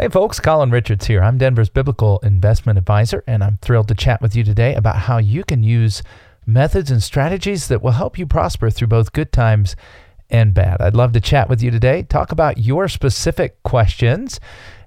Hey 0.00 0.06
folks, 0.06 0.38
Colin 0.38 0.70
Richards 0.70 1.06
here. 1.06 1.24
I'm 1.24 1.38
Denver's 1.38 1.70
biblical 1.70 2.20
investment 2.20 2.78
advisor, 2.78 3.24
and 3.26 3.42
I'm 3.42 3.56
thrilled 3.56 3.88
to 3.88 3.96
chat 3.96 4.22
with 4.22 4.36
you 4.36 4.44
today 4.44 4.76
about 4.76 4.94
how 4.94 5.18
you 5.18 5.42
can 5.42 5.64
use 5.64 6.04
methods 6.46 6.92
and 6.92 7.02
strategies 7.02 7.66
that 7.66 7.82
will 7.82 7.90
help 7.90 8.16
you 8.16 8.24
prosper 8.24 8.70
through 8.70 8.86
both 8.86 9.12
good 9.12 9.32
times 9.32 9.74
and 10.30 10.54
bad. 10.54 10.80
I'd 10.80 10.94
love 10.94 11.10
to 11.14 11.20
chat 11.20 11.48
with 11.48 11.64
you 11.64 11.72
today, 11.72 12.04
talk 12.04 12.30
about 12.30 12.58
your 12.58 12.86
specific 12.86 13.60
questions. 13.64 14.38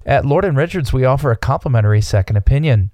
At 0.05 0.25
Lord 0.25 0.45
and 0.45 0.55
Richards, 0.55 0.93
we 0.93 1.03
offer 1.03 1.29
a 1.29 1.35
complimentary 1.35 1.99
second 1.99 2.37
opinion. 2.37 2.89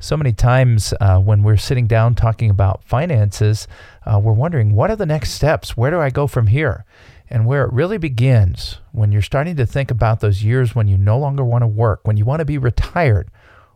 So 0.00 0.16
many 0.16 0.32
times 0.32 0.94
uh, 1.02 1.18
when 1.18 1.42
we're 1.42 1.58
sitting 1.58 1.86
down 1.86 2.14
talking 2.14 2.48
about 2.48 2.82
finances, 2.82 3.68
uh, 4.06 4.18
we're 4.18 4.32
wondering 4.32 4.74
what 4.74 4.90
are 4.90 4.96
the 4.96 5.04
next 5.04 5.32
steps? 5.32 5.76
Where 5.76 5.90
do 5.90 6.00
I 6.00 6.08
go 6.08 6.26
from 6.26 6.46
here? 6.46 6.86
And 7.30 7.44
where 7.46 7.64
it 7.64 7.72
really 7.72 7.98
begins, 7.98 8.78
when 8.92 9.12
you're 9.12 9.22
starting 9.22 9.56
to 9.56 9.66
think 9.66 9.90
about 9.90 10.20
those 10.20 10.42
years 10.42 10.74
when 10.74 10.88
you 10.88 10.96
no 10.96 11.18
longer 11.18 11.44
want 11.44 11.62
to 11.62 11.68
work, 11.68 12.00
when 12.04 12.16
you 12.16 12.24
want 12.24 12.40
to 12.40 12.46
be 12.46 12.58
retired, 12.58 13.30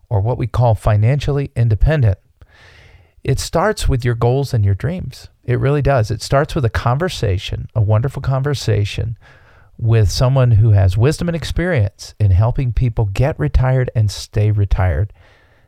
or 0.08 0.20
what 0.20 0.38
we 0.38 0.46
call 0.46 0.74
financially 0.74 1.50
independent, 1.56 2.18
it 3.24 3.38
starts 3.38 3.88
with 3.88 4.04
your 4.04 4.14
goals 4.14 4.52
and 4.52 4.64
your 4.64 4.74
dreams. 4.74 5.28
It 5.44 5.58
really 5.60 5.82
does. 5.82 6.10
It 6.10 6.22
starts 6.22 6.54
with 6.54 6.64
a 6.64 6.70
conversation, 6.70 7.68
a 7.74 7.80
wonderful 7.80 8.22
conversation 8.22 9.16
with 9.78 10.10
someone 10.10 10.52
who 10.52 10.70
has 10.70 10.96
wisdom 10.96 11.28
and 11.28 11.36
experience 11.36 12.14
in 12.18 12.30
helping 12.30 12.72
people 12.72 13.06
get 13.06 13.38
retired 13.38 13.90
and 13.94 14.10
stay 14.10 14.50
retired. 14.50 15.12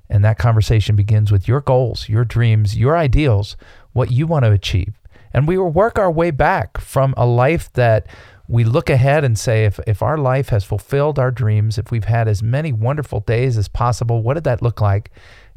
And 0.09 0.25
that 0.25 0.39
conversation 0.39 0.95
begins 0.95 1.33
with 1.33 1.49
your 1.49 1.61
goals, 1.61 2.09
your 2.09 2.25
dreams, 2.25 2.77
your 2.77 2.97
ideals, 2.97 3.57
what 3.93 4.11
you 4.11 4.27
want 4.27 4.45
to 4.45 4.53
achieve. 4.53 4.95
And 5.35 5.49
we 5.49 5.59
will 5.59 5.71
work 5.71 5.99
our 5.99 6.11
way 6.11 6.31
back 6.31 6.81
from 6.81 7.13
a 7.17 7.27
life 7.27 7.71
that 7.73 8.07
we 8.47 8.63
look 8.63 8.89
ahead 8.89 9.25
and 9.25 9.39
say, 9.39 9.65
if, 9.65 9.81
if 9.87 10.01
our 10.01 10.17
life 10.17 10.51
has 10.51 10.65
fulfilled 10.65 11.19
our 11.19 11.33
dreams, 11.33 11.77
if 11.77 11.91
we've 11.91 12.05
had 12.05 12.29
as 12.29 12.43
many 12.43 12.73
wonderful 12.73 13.21
days 13.21 13.59
as 13.59 13.67
possible, 13.67 14.23
what 14.23 14.35
did 14.35 14.45
that 14.45 14.63
look 14.63 14.81
like? 14.81 15.11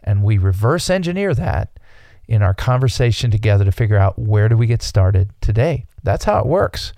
And 0.03 0.23
we 0.23 0.37
reverse 0.37 0.89
engineer 0.89 1.35
that 1.35 1.79
in 2.27 2.41
our 2.41 2.53
conversation 2.53 3.29
together 3.29 3.65
to 3.65 3.71
figure 3.71 3.97
out 3.97 4.17
where 4.17 4.49
do 4.49 4.57
we 4.57 4.67
get 4.67 4.81
started 4.81 5.29
today. 5.41 5.85
That's 6.03 6.25
how 6.25 6.39
it 6.39 6.45
works. 6.47 6.91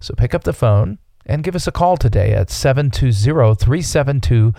So 0.00 0.14
pick 0.14 0.34
up 0.34 0.44
the 0.44 0.52
phone 0.52 0.98
and 1.24 1.42
give 1.42 1.56
us 1.56 1.66
a 1.66 1.72
call 1.72 1.96
today 1.96 2.32
at 2.32 2.50
720 2.50 3.54
372 3.56 4.52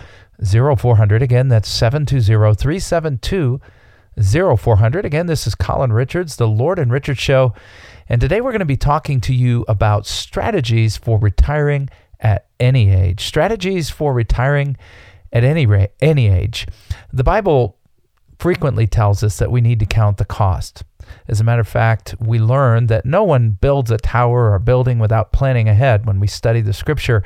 0400. 0.76 1.22
Again, 1.22 1.48
that's 1.48 1.68
720 1.68 2.54
372 2.54 3.60
0400. 3.60 3.77
Again, 5.04 5.26
this 5.26 5.46
is 5.46 5.54
Colin 5.54 5.92
Richards, 5.92 6.36
the 6.36 6.48
Lord 6.48 6.80
and 6.80 6.90
Richard 6.90 7.18
Show. 7.18 7.54
And 8.08 8.20
today 8.20 8.40
we're 8.40 8.50
going 8.50 8.58
to 8.58 8.64
be 8.64 8.76
talking 8.76 9.20
to 9.20 9.32
you 9.32 9.64
about 9.68 10.06
strategies 10.06 10.96
for 10.96 11.20
retiring 11.20 11.88
at 12.18 12.46
any 12.58 12.90
age. 12.90 13.24
Strategies 13.24 13.90
for 13.90 14.12
retiring 14.12 14.76
at 15.32 15.44
any 15.44 15.66
rate, 15.66 15.90
any 16.00 16.26
age. 16.26 16.66
The 17.12 17.22
Bible 17.22 17.76
frequently 18.40 18.88
tells 18.88 19.22
us 19.22 19.38
that 19.38 19.52
we 19.52 19.60
need 19.60 19.78
to 19.78 19.86
count 19.86 20.16
the 20.16 20.24
cost. 20.24 20.82
As 21.28 21.40
a 21.40 21.44
matter 21.44 21.60
of 21.60 21.68
fact, 21.68 22.16
we 22.18 22.40
learn 22.40 22.88
that 22.88 23.06
no 23.06 23.22
one 23.22 23.50
builds 23.50 23.92
a 23.92 23.98
tower 23.98 24.52
or 24.52 24.58
building 24.58 24.98
without 24.98 25.30
planning 25.30 25.68
ahead. 25.68 26.06
When 26.06 26.18
we 26.18 26.26
study 26.26 26.60
the 26.60 26.72
scripture, 26.72 27.22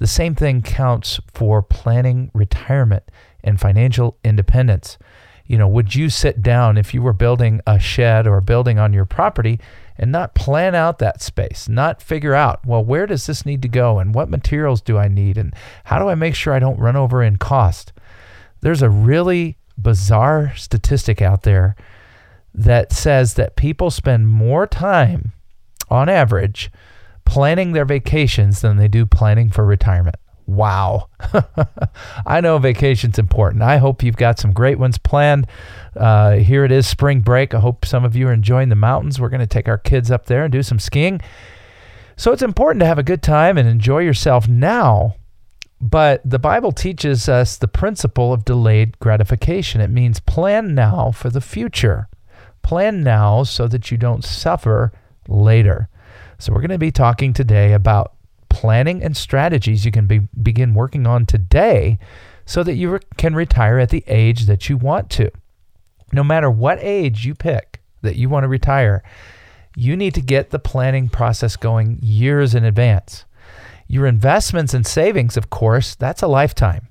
the 0.00 0.08
same 0.08 0.34
thing 0.34 0.60
counts 0.60 1.20
for 1.32 1.62
planning 1.62 2.32
retirement 2.34 3.04
and 3.44 3.60
financial 3.60 4.18
independence 4.24 4.98
you 5.46 5.58
know, 5.58 5.68
would 5.68 5.94
you 5.94 6.08
sit 6.08 6.42
down 6.42 6.78
if 6.78 6.94
you 6.94 7.02
were 7.02 7.12
building 7.12 7.60
a 7.66 7.78
shed 7.78 8.26
or 8.26 8.36
a 8.36 8.42
building 8.42 8.78
on 8.78 8.92
your 8.92 9.04
property 9.04 9.60
and 9.98 10.10
not 10.10 10.34
plan 10.34 10.74
out 10.74 10.98
that 10.98 11.22
space, 11.22 11.68
not 11.68 12.02
figure 12.02 12.34
out, 12.34 12.64
well, 12.66 12.84
where 12.84 13.06
does 13.06 13.26
this 13.26 13.44
need 13.44 13.62
to 13.62 13.68
go 13.68 13.98
and 13.98 14.14
what 14.14 14.30
materials 14.30 14.80
do 14.80 14.96
I 14.98 15.08
need 15.08 15.36
and 15.36 15.54
how 15.84 15.98
do 15.98 16.08
I 16.08 16.14
make 16.14 16.34
sure 16.34 16.52
I 16.54 16.58
don't 16.58 16.78
run 16.78 16.96
over 16.96 17.22
in 17.22 17.36
cost? 17.36 17.92
There's 18.60 18.82
a 18.82 18.90
really 18.90 19.56
bizarre 19.76 20.54
statistic 20.56 21.20
out 21.20 21.42
there 21.42 21.76
that 22.54 22.92
says 22.92 23.34
that 23.34 23.56
people 23.56 23.90
spend 23.90 24.28
more 24.28 24.66
time 24.66 25.32
on 25.90 26.08
average 26.08 26.70
planning 27.24 27.72
their 27.72 27.84
vacations 27.84 28.60
than 28.60 28.76
they 28.76 28.88
do 28.88 29.06
planning 29.06 29.50
for 29.50 29.64
retirement. 29.64 30.16
Wow. 30.46 31.08
I 32.26 32.40
know 32.40 32.58
vacation's 32.58 33.18
important. 33.18 33.62
I 33.62 33.78
hope 33.78 34.02
you've 34.02 34.16
got 34.16 34.38
some 34.38 34.52
great 34.52 34.78
ones 34.78 34.98
planned. 34.98 35.46
Uh, 35.96 36.32
here 36.32 36.64
it 36.64 36.72
is, 36.72 36.86
spring 36.86 37.20
break. 37.20 37.54
I 37.54 37.60
hope 37.60 37.84
some 37.84 38.04
of 38.04 38.16
you 38.16 38.28
are 38.28 38.32
enjoying 38.32 38.68
the 38.68 38.74
mountains. 38.74 39.20
We're 39.20 39.28
going 39.28 39.40
to 39.40 39.46
take 39.46 39.68
our 39.68 39.78
kids 39.78 40.10
up 40.10 40.26
there 40.26 40.44
and 40.44 40.52
do 40.52 40.62
some 40.62 40.78
skiing. 40.78 41.20
So 42.16 42.32
it's 42.32 42.42
important 42.42 42.80
to 42.80 42.86
have 42.86 42.98
a 42.98 43.02
good 43.02 43.22
time 43.22 43.56
and 43.56 43.68
enjoy 43.68 44.00
yourself 44.00 44.48
now. 44.48 45.16
But 45.80 46.22
the 46.24 46.38
Bible 46.38 46.70
teaches 46.70 47.28
us 47.28 47.56
the 47.56 47.66
principle 47.66 48.32
of 48.32 48.44
delayed 48.44 48.98
gratification. 49.00 49.80
It 49.80 49.90
means 49.90 50.20
plan 50.20 50.74
now 50.74 51.10
for 51.10 51.28
the 51.28 51.40
future. 51.40 52.08
Plan 52.62 53.02
now 53.02 53.42
so 53.42 53.66
that 53.66 53.90
you 53.90 53.98
don't 53.98 54.24
suffer 54.24 54.92
later. 55.26 55.88
So 56.38 56.52
we're 56.52 56.60
going 56.60 56.70
to 56.70 56.78
be 56.78 56.92
talking 56.92 57.32
today 57.32 57.72
about 57.72 58.11
planning 58.52 59.02
and 59.02 59.16
strategies 59.16 59.84
you 59.84 59.90
can 59.90 60.06
be, 60.06 60.20
begin 60.42 60.74
working 60.74 61.06
on 61.06 61.24
today 61.24 61.98
so 62.44 62.62
that 62.62 62.74
you 62.74 62.90
re- 62.90 63.00
can 63.16 63.34
retire 63.34 63.78
at 63.78 63.88
the 63.88 64.04
age 64.06 64.44
that 64.44 64.68
you 64.68 64.76
want 64.76 65.08
to. 65.10 65.30
No 66.12 66.22
matter 66.22 66.50
what 66.50 66.78
age 66.80 67.24
you 67.24 67.34
pick 67.34 67.80
that 68.02 68.16
you 68.16 68.28
want 68.28 68.44
to 68.44 68.48
retire, 68.48 69.02
you 69.74 69.96
need 69.96 70.14
to 70.14 70.20
get 70.20 70.50
the 70.50 70.58
planning 70.58 71.08
process 71.08 71.56
going 71.56 71.98
years 72.02 72.54
in 72.54 72.64
advance. 72.64 73.24
Your 73.88 74.06
investments 74.06 74.74
and 74.74 74.86
savings, 74.86 75.38
of 75.38 75.48
course, 75.48 75.94
that's 75.94 76.22
a 76.22 76.26
lifetime. 76.26 76.88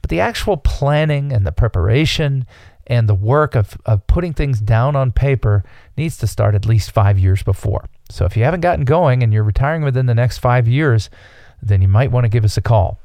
But 0.00 0.10
the 0.10 0.20
actual 0.20 0.56
planning 0.56 1.32
and 1.32 1.46
the 1.46 1.52
preparation 1.52 2.46
and 2.86 3.08
the 3.08 3.14
work 3.14 3.54
of, 3.54 3.78
of 3.86 4.06
putting 4.06 4.32
things 4.32 4.60
down 4.60 4.96
on 4.96 5.12
paper 5.12 5.64
needs 5.96 6.18
to 6.18 6.26
start 6.26 6.54
at 6.54 6.66
least 6.66 6.90
five 6.90 7.18
years 7.18 7.42
before. 7.42 7.86
So 8.10 8.24
if 8.24 8.36
you 8.36 8.44
haven't 8.44 8.60
gotten 8.60 8.84
going 8.84 9.22
and 9.22 9.32
you're 9.32 9.44
retiring 9.44 9.82
within 9.82 10.06
the 10.06 10.14
next 10.14 10.38
five 10.38 10.68
years, 10.68 11.10
then 11.62 11.82
you 11.82 11.88
might 11.88 12.10
want 12.10 12.24
to 12.24 12.28
give 12.28 12.44
us 12.44 12.56
a 12.56 12.62
call. 12.62 12.98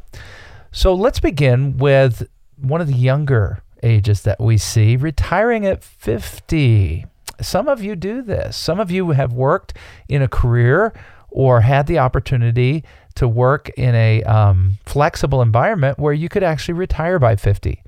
So 0.71 0.93
let's 0.93 1.19
begin 1.19 1.77
with 1.77 2.27
one 2.61 2.81
of 2.81 2.87
the 2.87 2.93
younger 2.93 3.63
ages 3.81 4.21
that 4.23 4.39
we 4.39 4.57
see 4.57 4.95
retiring 4.95 5.65
at 5.65 5.83
50. 5.83 7.05
Some 7.41 7.67
of 7.67 7.81
you 7.81 7.95
do 7.95 8.21
this. 8.21 8.57
Some 8.57 8.79
of 8.79 8.91
you 8.91 9.11
have 9.11 9.31
worked 9.31 9.73
in 10.07 10.21
a 10.21 10.27
career 10.27 10.93
or 11.29 11.61
had 11.61 11.87
the 11.87 11.99
opportunity 11.99 12.83
to 13.15 13.27
work 13.27 13.69
in 13.69 13.95
a 13.95 14.23
um, 14.23 14.77
flexible 14.85 15.41
environment 15.41 15.99
where 15.99 16.13
you 16.13 16.29
could 16.29 16.43
actually 16.43 16.73
retire 16.73 17.19
by 17.19 17.35
50. 17.35 17.81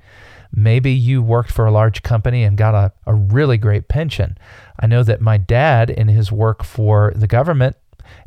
Maybe 0.54 0.92
you 0.92 1.22
worked 1.22 1.50
for 1.50 1.64
a 1.64 1.72
large 1.72 2.02
company 2.02 2.44
and 2.44 2.58
got 2.58 2.74
a, 2.74 2.92
a 3.06 3.14
really 3.14 3.56
great 3.56 3.88
pension. 3.88 4.36
I 4.78 4.86
know 4.86 5.02
that 5.02 5.20
my 5.20 5.38
dad, 5.38 5.88
in 5.88 6.08
his 6.08 6.30
work 6.30 6.62
for 6.62 7.12
the 7.16 7.26
government 7.26 7.76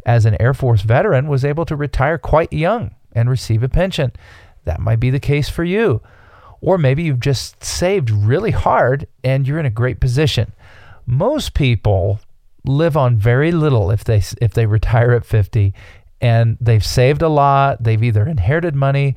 as 0.05 0.25
an 0.25 0.39
Air 0.39 0.53
Force 0.53 0.81
veteran, 0.81 1.27
was 1.27 1.45
able 1.45 1.65
to 1.65 1.75
retire 1.75 2.17
quite 2.17 2.51
young 2.51 2.95
and 3.13 3.29
receive 3.29 3.61
a 3.61 3.69
pension. 3.69 4.11
That 4.63 4.79
might 4.79 4.99
be 4.99 5.11
the 5.11 5.19
case 5.19 5.49
for 5.49 5.63
you. 5.63 6.01
Or 6.61 6.77
maybe 6.79 7.03
you've 7.03 7.19
just 7.19 7.63
saved 7.63 8.09
really 8.09 8.51
hard 8.51 9.07
and 9.23 9.47
you're 9.47 9.59
in 9.59 9.67
a 9.67 9.71
great 9.71 9.99
position. 9.99 10.51
Most 11.05 11.53
people 11.53 12.19
live 12.65 12.97
on 12.97 13.17
very 13.17 13.51
little 13.51 13.91
if 13.91 14.03
they 14.03 14.23
if 14.41 14.53
they 14.53 14.65
retire 14.65 15.11
at 15.11 15.25
50 15.25 15.73
and 16.19 16.57
they've 16.59 16.85
saved 16.85 17.21
a 17.21 17.29
lot, 17.29 17.83
they've 17.83 18.01
either 18.01 18.27
inherited 18.27 18.73
money 18.73 19.15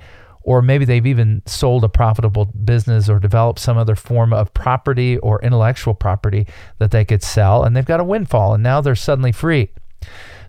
or 0.49 0.63
maybe 0.63 0.87
they've 0.87 1.05
even 1.05 1.43
sold 1.45 1.85
a 1.85 1.91
profitable 1.91 2.47
business 2.47 3.11
or 3.11 3.19
developed 3.19 3.59
some 3.59 3.77
other 3.77 3.95
form 3.95 4.33
of 4.33 4.55
property 4.55 5.19
or 5.19 5.43
intellectual 5.43 5.93
property 5.93 6.47
that 6.79 6.91
they 6.91 7.05
could 7.05 7.23
sell 7.23 7.65
and 7.65 7.77
they've 7.77 7.85
got 7.85 8.01
a 8.01 8.05
windfall 8.05 8.55
and 8.55 8.63
now 8.63 8.81
they're 8.81 8.95
suddenly 8.95 9.31
free. 9.31 9.69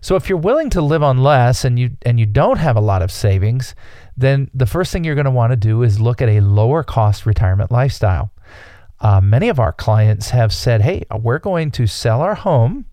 So 0.00 0.16
if 0.16 0.26
you're 0.26 0.38
willing 0.38 0.70
to 0.70 0.80
live 0.80 1.02
on 1.02 1.18
less 1.18 1.66
and 1.66 1.78
you 1.78 1.90
and 2.00 2.18
you 2.18 2.24
don't 2.24 2.56
have 2.56 2.76
a 2.76 2.80
lot 2.80 3.02
of 3.02 3.12
savings, 3.12 3.74
then 4.16 4.50
the 4.54 4.64
first 4.64 4.90
thing 4.90 5.04
you're 5.04 5.14
going 5.14 5.26
to 5.26 5.30
want 5.30 5.52
to 5.52 5.56
do 5.56 5.82
is 5.82 6.00
look 6.00 6.22
at 6.22 6.30
a 6.30 6.40
lower 6.40 6.82
cost 6.82 7.26
retirement 7.26 7.70
lifestyle. 7.70 8.32
Uh, 9.00 9.20
many 9.20 9.50
of 9.50 9.60
our 9.60 9.72
clients 9.72 10.30
have 10.30 10.54
said, 10.54 10.80
"Hey, 10.80 11.04
we're 11.14 11.38
going 11.38 11.70
to 11.72 11.86
sell 11.86 12.22
our 12.22 12.36
home, 12.36 12.86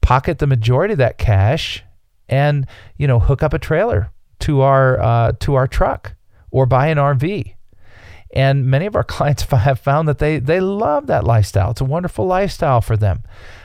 pocket 0.00 0.38
the 0.38 0.46
majority 0.46 0.92
of 0.92 0.98
that 0.98 1.18
cash, 1.18 1.84
and 2.26 2.66
you 2.96 3.06
know 3.06 3.18
hook 3.18 3.42
up 3.42 3.52
a 3.52 3.58
trailer 3.58 4.10
to 4.38 4.62
our 4.62 4.98
uh, 4.98 5.32
to 5.40 5.56
our 5.56 5.68
truck 5.68 6.14
or 6.52 6.66
buy 6.66 6.86
an 6.86 6.98
RV. 6.98 7.54
And 8.34 8.66
many 8.66 8.86
of 8.86 8.94
our 8.94 9.04
clients 9.16 9.42
have 9.42 9.80
found 9.80 10.06
that 10.06 10.18
they, 10.18 10.38
they 10.38 10.60
love 10.60 11.08
that 11.08 11.24
lifestyle. 11.24 11.72
It's 11.72 11.80
a 11.80 11.84
wonderful 11.84 12.26
lifestyle 12.26 12.80
for 12.80 12.96
them. 12.96 13.24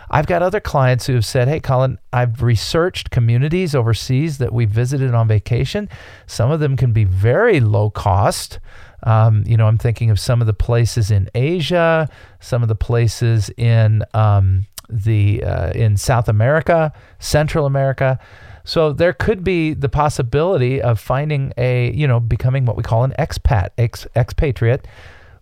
I've 0.09 0.27
got 0.27 0.41
other 0.41 0.61
clients 0.61 1.05
who 1.05 1.15
have 1.15 1.25
said, 1.25 1.49
Hey, 1.49 1.59
Colin, 1.59 1.99
I've 2.13 2.41
researched 2.41 3.11
communities 3.11 3.75
overseas 3.75 4.37
that 4.37 4.53
we 4.53 4.65
visited 4.65 5.13
on 5.13 5.27
vacation. 5.27 5.89
Some 6.27 6.49
of 6.49 6.61
them 6.61 6.77
can 6.77 6.93
be 6.93 7.03
very 7.03 7.59
low 7.59 7.89
cost. 7.89 8.59
Um, 9.03 9.43
you 9.45 9.57
know, 9.57 9.67
I'm 9.67 9.77
thinking 9.77 10.09
of 10.09 10.19
some 10.19 10.41
of 10.41 10.47
the 10.47 10.53
places 10.53 11.11
in 11.11 11.29
Asia, 11.35 12.09
some 12.39 12.63
of 12.63 12.69
the 12.69 12.75
places 12.75 13.49
in 13.57 14.03
um, 14.13 14.65
the 14.89 15.43
uh, 15.43 15.71
in 15.71 15.97
South 15.97 16.29
America, 16.29 16.93
Central 17.19 17.65
America. 17.65 18.19
So 18.67 18.91
there 18.91 19.13
could 19.13 19.45
be 19.45 19.73
the 19.73 19.87
possibility 19.87 20.81
of 20.81 20.99
finding 20.99 21.53
a, 21.57 21.89
you 21.93 22.05
know, 22.05 22.19
becoming 22.19 22.65
what 22.65 22.75
we 22.75 22.83
call 22.83 23.05
an 23.05 23.13
expat, 23.17 23.69
ex, 23.77 24.05
expatriate, 24.13 24.85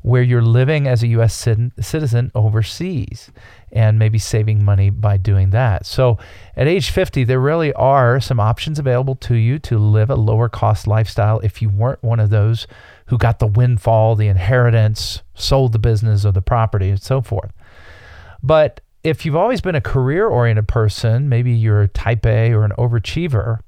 where 0.04 0.22
you're 0.22 0.44
living 0.44 0.88
as 0.88 1.01
a 1.01 1.07
U.S. 1.07 1.33
citizen 1.33 2.31
overseas 2.36 3.31
and 3.72 3.98
maybe 3.98 4.19
saving 4.19 4.63
money 4.63 4.92
by 4.92 5.18
doing 5.18 5.50
that. 5.50 5.88
So 5.88 6.19
at 6.56 6.68
age 6.68 6.92
50, 6.92 7.24
there 7.24 7.39
really 7.39 7.74
are 7.74 8.19
some 8.19 8.39
options 8.39 8.77
available 8.77 9.16
to 9.16 9.33
you 9.33 9.57
to 9.57 9.80
live 9.80 10.12
a 10.12 10.16
lower 10.16 10.48
cost 10.48 10.86
lifestyle 10.86 11.39
if 11.39 11.63
you 11.63 11.69
weren't 11.69 12.04
one 12.04 12.19
of 12.19 12.30
those 12.30 12.68
who 13.07 13.18
got 13.18 13.39
the 13.39 13.48
windfall, 13.48 14.16
the 14.16 14.27
inheritance, 14.27 15.24
sold 15.33 15.72
the 15.72 15.80
business 15.80 16.27
or 16.27 16.31
the 16.31 16.44
property, 16.44 16.92
and 16.92 17.01
so 17.01 17.24
forth. 17.24 17.51
But 18.44 18.81
if 19.06 19.24
you've 19.24 19.36
always 19.36 19.62
been 19.62 19.75
a 19.75 19.81
career 19.81 20.28
oriented 20.28 20.68
person, 20.68 21.30
maybe 21.30 21.52
you're 21.52 21.84
a 21.84 21.88
type 21.88 22.25
A 22.25 22.52
or 22.52 22.66
an 22.66 22.72
overachiever, 22.75 23.60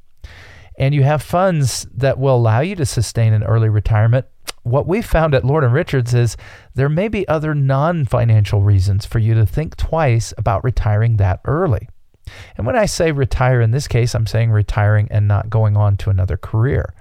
and 0.80 0.96
you 0.96 1.04
have 1.04 1.22
funds 1.22 1.86
that 1.94 2.18
will 2.18 2.36
allow 2.36 2.62
you 2.62 2.76
to 2.76 2.88
sustain 2.88 3.34
an 3.34 3.44
early 3.44 3.70
retirement, 3.70 4.26
what 4.64 4.88
we 4.88 5.04
found 5.04 5.36
at 5.36 5.46
Lord 5.46 5.64
and 5.64 5.74
Richards 5.74 6.16
is 6.16 6.38
there 6.74 6.90
may 6.90 7.08
be 7.08 7.28
other 7.28 7.54
non 7.54 8.06
financial 8.06 8.64
reasons 8.64 9.06
for 9.06 9.20
you 9.20 9.36
to 9.36 9.46
think 9.46 9.78
twice 9.78 10.34
about 10.40 10.64
retiring 10.64 11.18
that 11.18 11.40
early. 11.46 11.88
And 12.58 12.66
when 12.66 12.76
I 12.76 12.88
say 12.88 13.12
retire 13.12 13.62
in 13.62 13.70
this 13.70 13.88
case, 13.88 14.16
I'm 14.16 14.28
saying 14.28 14.50
retiring 14.50 15.08
and 15.12 15.28
not 15.28 15.52
going 15.52 15.78
on 15.78 15.98
to 15.98 16.10
another 16.10 16.36
career. 16.36 16.96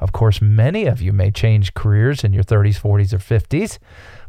Of 0.00 0.12
course, 0.12 0.40
many 0.40 0.86
of 0.86 1.02
you 1.02 1.12
may 1.12 1.30
change 1.30 1.74
careers 1.74 2.24
in 2.24 2.32
your 2.32 2.42
30s, 2.42 2.80
40s, 2.80 3.12
or 3.12 3.18
50s, 3.18 3.78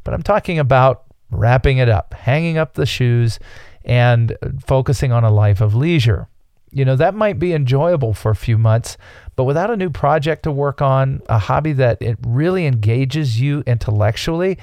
but 0.04 0.14
I'm 0.14 0.22
talking 0.22 0.60
about 0.60 1.03
wrapping 1.34 1.78
it 1.78 1.90
up, 1.90 2.14
hanging 2.14 2.58
up 2.58 2.74
the 2.74 2.86
shoes, 2.86 3.40
and 3.84 4.38
focusing 4.66 5.12
on 5.12 5.24
a 5.24 5.32
life 5.32 5.62
of 5.62 5.76
leisure. 5.76 6.28
You 6.72 6.86
know, 6.86 6.96
that 6.96 7.14
might 7.14 7.38
be 7.38 7.54
enjoyable 7.54 8.14
for 8.14 8.32
a 8.32 8.36
few 8.36 8.58
months, 8.58 8.98
but 9.36 9.44
without 9.44 9.70
a 9.70 9.78
new 9.78 9.90
project 9.90 10.44
to 10.44 10.52
work 10.52 10.82
on, 10.82 11.22
a 11.30 11.38
hobby 11.38 11.74
that 11.74 12.02
it 12.02 12.18
really 12.26 12.66
engages 12.66 13.40
you 13.40 13.64
intellectually, 13.68 14.58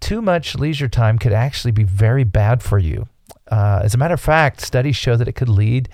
too 0.00 0.22
much 0.22 0.54
leisure 0.54 0.88
time 0.88 1.18
could 1.18 1.32
actually 1.32 1.72
be 1.72 1.84
very 1.84 2.24
bad 2.24 2.62
for 2.62 2.78
you. 2.78 3.06
Uh, 3.50 3.80
as 3.82 3.94
a 3.94 3.98
matter 3.98 4.14
of 4.14 4.20
fact, 4.20 4.60
studies 4.60 4.96
show 4.96 5.16
that 5.16 5.28
it 5.28 5.32
could 5.32 5.48
lead 5.48 5.88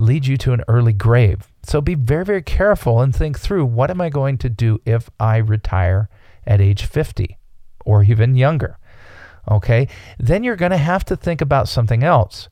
lead 0.00 0.26
you 0.26 0.36
to 0.38 0.52
an 0.52 0.62
early 0.66 0.94
grave. 0.94 1.52
So 1.62 1.80
be 1.80 1.94
very, 1.94 2.24
very 2.24 2.42
careful 2.42 3.00
and 3.00 3.14
think 3.14 3.38
through 3.38 3.66
what 3.66 3.90
am 3.90 4.00
I 4.00 4.08
going 4.08 4.38
to 4.38 4.48
do 4.48 4.80
if 4.86 5.10
I 5.20 5.36
retire 5.36 6.08
at 6.46 6.60
age 6.60 6.86
50 6.86 7.36
or 7.84 8.02
even 8.02 8.34
younger? 8.34 8.78
Okay, 9.48 9.88
then 10.18 10.42
you're 10.44 10.56
going 10.56 10.70
to 10.70 10.76
have 10.76 11.04
to 11.06 11.16
think 11.16 11.40
about 11.40 11.68
something 11.68 12.02
else. 12.02 12.48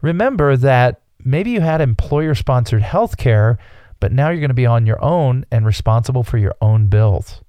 Remember 0.00 0.56
that 0.56 1.02
maybe 1.24 1.50
you 1.50 1.60
had 1.60 1.80
employer 1.80 2.34
sponsored 2.34 2.82
health 2.82 3.16
care, 3.16 3.58
but 4.00 4.12
now 4.12 4.30
you're 4.30 4.40
going 4.40 4.48
to 4.48 4.54
be 4.54 4.66
on 4.66 4.86
your 4.86 5.02
own 5.02 5.44
and 5.50 5.64
responsible 5.64 6.24
for 6.24 6.38
your 6.38 6.54
own 6.60 6.86
bills. 6.86 7.40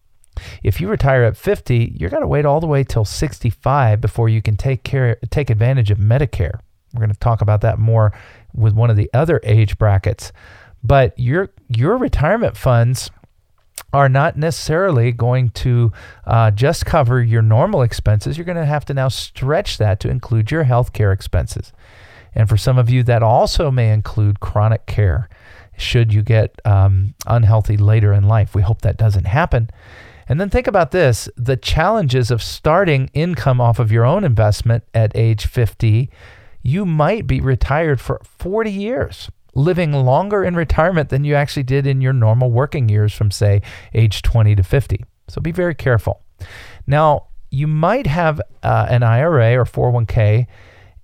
If 0.63 0.81
you 0.81 0.87
retire 0.87 1.23
at 1.23 1.37
50, 1.37 1.95
you're 1.99 2.09
going 2.09 2.21
to 2.21 2.27
wait 2.27 2.45
all 2.45 2.59
the 2.59 2.67
way 2.67 2.83
till 2.83 3.05
65 3.05 4.01
before 4.01 4.29
you 4.29 4.41
can 4.41 4.55
take 4.55 4.83
care 4.83 5.17
take 5.29 5.49
advantage 5.49 5.91
of 5.91 5.99
Medicare. 5.99 6.59
We're 6.93 6.99
going 6.99 7.11
to 7.11 7.19
talk 7.19 7.41
about 7.41 7.61
that 7.61 7.79
more 7.79 8.13
with 8.53 8.73
one 8.73 8.89
of 8.89 8.97
the 8.97 9.09
other 9.13 9.39
age 9.43 9.77
brackets. 9.77 10.31
But 10.83 11.17
your 11.17 11.51
your 11.69 11.97
retirement 11.97 12.57
funds 12.57 13.09
are 13.91 14.09
not 14.09 14.35
necessarily 14.35 15.11
going 15.11 15.49
to 15.49 15.91
uh, 16.25 16.51
just 16.51 16.85
cover 16.85 17.21
your 17.21 17.41
normal 17.41 17.83
expenses. 17.83 18.37
You're 18.37 18.45
going 18.45 18.57
to 18.57 18.65
have 18.65 18.85
to 18.85 18.93
now 18.93 19.07
stretch 19.07 19.77
that 19.77 19.99
to 20.01 20.09
include 20.09 20.51
your 20.51 20.63
health 20.63 20.93
care 20.93 21.11
expenses. 21.11 21.71
And 22.35 22.49
for 22.49 22.57
some 22.57 22.79
of 22.79 22.89
you, 22.89 23.03
that 23.03 23.21
also 23.21 23.69
may 23.69 23.91
include 23.91 24.39
chronic 24.39 24.85
care 24.87 25.29
should 25.77 26.13
you 26.13 26.21
get 26.21 26.59
um, 26.65 27.13
unhealthy 27.27 27.77
later 27.77 28.13
in 28.13 28.27
life. 28.27 28.55
We 28.55 28.61
hope 28.61 28.81
that 28.81 28.97
doesn't 28.97 29.25
happen. 29.25 29.69
And 30.27 30.39
then 30.39 30.49
think 30.49 30.67
about 30.67 30.91
this 30.91 31.29
the 31.35 31.57
challenges 31.57 32.31
of 32.31 32.41
starting 32.41 33.09
income 33.13 33.59
off 33.59 33.79
of 33.79 33.91
your 33.91 34.05
own 34.05 34.23
investment 34.23 34.83
at 34.93 35.11
age 35.15 35.45
50. 35.45 36.09
You 36.61 36.85
might 36.85 37.27
be 37.27 37.41
retired 37.41 37.99
for 37.99 38.21
40 38.23 38.71
years 38.71 39.29
living 39.55 39.91
longer 39.93 40.43
in 40.43 40.55
retirement 40.55 41.09
than 41.09 41.23
you 41.23 41.35
actually 41.35 41.63
did 41.63 41.85
in 41.85 42.01
your 42.01 42.13
normal 42.13 42.51
working 42.51 42.89
years 42.89 43.13
from, 43.13 43.31
say, 43.31 43.61
age 43.93 44.21
20 44.21 44.55
to 44.55 44.63
50. 44.63 45.05
So 45.27 45.41
be 45.41 45.51
very 45.51 45.75
careful. 45.75 46.21
Now, 46.87 47.27
you 47.49 47.67
might 47.67 48.07
have 48.07 48.41
uh, 48.63 48.87
an 48.89 49.03
IRA 49.03 49.57
or 49.57 49.65
401k, 49.65 50.47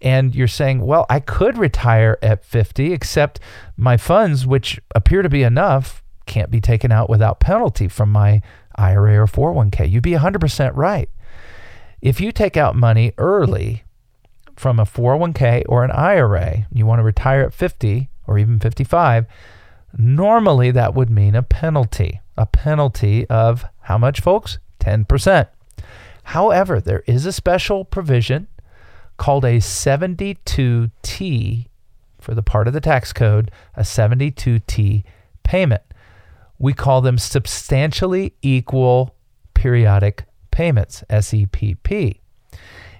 and 0.01 0.33
you're 0.33 0.47
saying, 0.47 0.81
well, 0.81 1.05
I 1.09 1.19
could 1.19 1.57
retire 1.57 2.17
at 2.21 2.43
50, 2.43 2.91
except 2.91 3.39
my 3.77 3.97
funds, 3.97 4.47
which 4.47 4.79
appear 4.95 5.21
to 5.21 5.29
be 5.29 5.43
enough, 5.43 6.03
can't 6.25 6.49
be 6.49 6.61
taken 6.61 6.91
out 6.91 7.09
without 7.09 7.39
penalty 7.39 7.87
from 7.87 8.11
my 8.11 8.41
IRA 8.75 9.19
or 9.19 9.27
401k. 9.27 9.89
You'd 9.89 10.03
be 10.03 10.13
100% 10.13 10.71
right. 10.75 11.09
If 12.01 12.21
you 12.21 12.31
take 12.31 12.55
out 12.55 12.75
money 12.75 13.13
early 13.17 13.83
from 14.55 14.79
a 14.79 14.85
401k 14.85 15.63
or 15.67 15.83
an 15.83 15.91
IRA, 15.91 16.67
you 16.71 16.85
want 16.85 16.99
to 16.99 17.03
retire 17.03 17.41
at 17.41 17.53
50, 17.53 18.09
or 18.29 18.37
even 18.37 18.59
55, 18.59 19.25
normally 19.97 20.69
that 20.71 20.93
would 20.93 21.09
mean 21.09 21.35
a 21.35 21.41
penalty. 21.41 22.21
A 22.37 22.45
penalty 22.45 23.25
of 23.27 23.65
how 23.81 23.97
much, 23.97 24.21
folks? 24.21 24.59
10%. 24.79 25.47
However, 26.23 26.79
there 26.79 27.03
is 27.07 27.25
a 27.25 27.33
special 27.33 27.83
provision 27.83 28.47
called 29.17 29.43
a 29.43 29.57
72T 29.57 31.65
for 32.21 32.35
the 32.35 32.43
part 32.43 32.67
of 32.67 32.73
the 32.73 32.79
tax 32.79 33.11
code, 33.11 33.49
a 33.75 33.81
72T 33.81 35.03
payment. 35.43 35.81
We 36.59 36.73
call 36.73 37.01
them 37.01 37.17
substantially 37.17 38.33
equal 38.43 39.15
periodic 39.55 40.25
payments, 40.51 41.03
SEPP. 41.09 42.19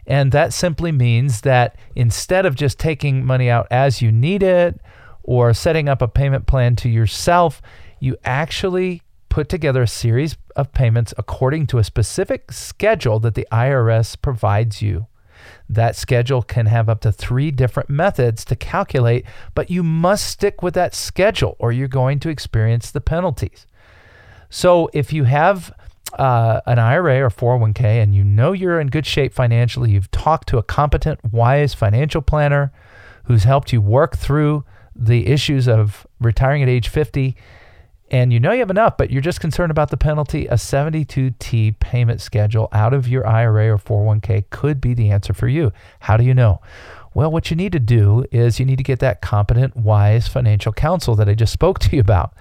And 0.08 0.32
that 0.32 0.54
simply 0.54 0.92
means 0.92 1.42
that 1.42 1.76
instead 1.96 2.48
of 2.48 2.56
just 2.56 2.80
taking 2.80 3.24
money 3.24 3.48
out 3.50 3.68
as 3.70 4.02
you 4.02 4.12
need 4.12 4.42
it 4.42 4.82
or 5.24 5.54
setting 5.54 5.90
up 5.90 6.02
a 6.02 6.08
payment 6.08 6.48
plan 6.48 6.76
to 6.78 6.90
yourself, 6.90 7.62
you 8.00 8.18
actually 8.24 9.02
put 9.30 9.48
together 9.48 9.84
a 9.84 9.88
series 9.88 10.38
of 10.56 10.74
payments 10.74 11.14
according 11.18 11.68
to 11.68 11.78
a 11.78 11.84
specific 11.84 12.52
schedule 12.52 13.20
that 13.20 13.36
the 13.36 13.48
IRS 13.52 14.20
provides 14.20 14.82
you. 14.82 15.08
That 15.70 15.96
schedule 15.96 16.42
can 16.42 16.66
have 16.66 16.90
up 16.90 17.02
to 17.02 17.12
three 17.12 17.52
different 17.52 17.90
methods 17.90 18.44
to 18.46 18.56
calculate, 18.56 19.26
but 19.54 19.70
you 19.70 19.84
must 19.84 20.26
stick 20.26 20.62
with 20.62 20.74
that 20.74 20.96
schedule 20.96 21.56
or 21.60 21.72
you're 21.72 21.88
going 21.88 22.20
to 22.22 22.30
experience 22.30 22.92
the 22.92 23.02
penalties. 23.02 23.66
So 24.50 24.90
if 24.94 25.14
you 25.14 25.26
have 25.26 25.72
uh, 26.14 26.62
an 26.66 26.80
IRA 26.80 27.24
or 27.24 27.30
401k 27.30 28.02
and 28.02 28.16
you 28.16 28.24
know 28.24 28.52
you're 28.52 28.80
in 28.80 28.88
good 28.88 29.06
shape 29.06 29.34
financially, 29.34 29.92
you've 29.92 30.12
talked 30.12 30.48
to 30.50 30.58
a 30.58 30.64
competent, 30.64 31.20
wise 31.32 31.74
financial 31.74 32.22
planner 32.22 32.72
who's 33.26 33.44
helped 33.44 33.72
you 33.72 33.80
work 33.80 34.18
through 34.18 34.66
the 35.00 35.28
issues 35.28 35.68
of 35.68 36.06
retiring 36.20 36.62
at 36.62 36.70
age 36.70 36.90
50 36.90 37.36
and 38.12 38.34
you 38.34 38.40
know 38.40 38.52
you 38.52 38.60
have 38.60 38.72
enough, 38.72 38.98
but 38.98 39.12
you're 39.12 39.22
just 39.22 39.40
concerned 39.40 39.72
about 39.72 39.92
the 39.92 39.98
penalty, 39.98 40.48
a 40.48 40.56
72T 40.56 41.80
payment 41.80 42.22
schedule 42.22 42.68
out 42.72 42.94
of 42.94 43.08
your 43.08 43.26
IRA 43.28 43.72
or 43.72 43.78
401k 43.78 44.50
could 44.50 44.82
be 44.82 44.94
the 44.94 45.12
answer 45.12 45.34
for 45.34 45.48
you. 45.48 45.72
How 46.00 46.18
do 46.18 46.24
you 46.24 46.34
know? 46.34 46.60
Well, 47.14 47.32
what 47.32 47.52
you 47.52 47.56
need 47.56 47.72
to 47.74 47.80
do 47.80 48.26
is 48.32 48.60
you 48.60 48.66
need 48.66 48.78
to 48.78 48.84
get 48.84 49.00
that 49.00 49.22
competent, 49.22 49.76
wise 49.76 50.28
financial 50.28 50.72
counsel 50.74 51.16
that 51.16 51.30
I 51.30 51.36
just 51.36 51.54
spoke 51.54 51.80
to 51.80 51.96
you 51.96 52.02
about. 52.02 52.34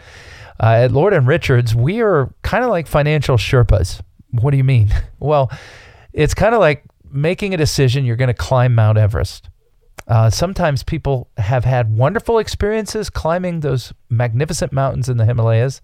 Uh, 0.61 0.85
at 0.85 0.93
Lord 0.93 1.13
and 1.13 1.27
Richards, 1.27 1.75
we 1.75 2.01
are 2.01 2.33
kind 2.43 2.65
of 2.65 2.71
like 2.71 2.87
financial 2.87 3.37
Sherpas. 3.37 4.01
What 4.31 4.51
do 4.51 4.57
you 4.57 4.65
mean? 4.65 4.93
Well, 5.21 5.51
it's 6.13 6.33
kind 6.33 6.55
of 6.55 6.61
like 6.61 6.85
making 7.11 7.53
a 7.53 7.57
decision 7.57 8.05
you're 8.05 8.15
going 8.15 8.29
to 8.29 8.35
climb 8.35 8.77
Mount 8.77 8.99
Everest. 8.99 9.51
Uh, 10.09 10.31
sometimes 10.31 10.83
people 10.83 11.29
have 11.37 11.67
had 11.67 11.95
wonderful 11.95 12.39
experiences 12.39 13.11
climbing 13.11 13.61
those 13.61 13.93
magnificent 14.09 14.73
mountains 14.73 15.11
in 15.11 15.19
the 15.19 15.27
Himalayas, 15.27 15.83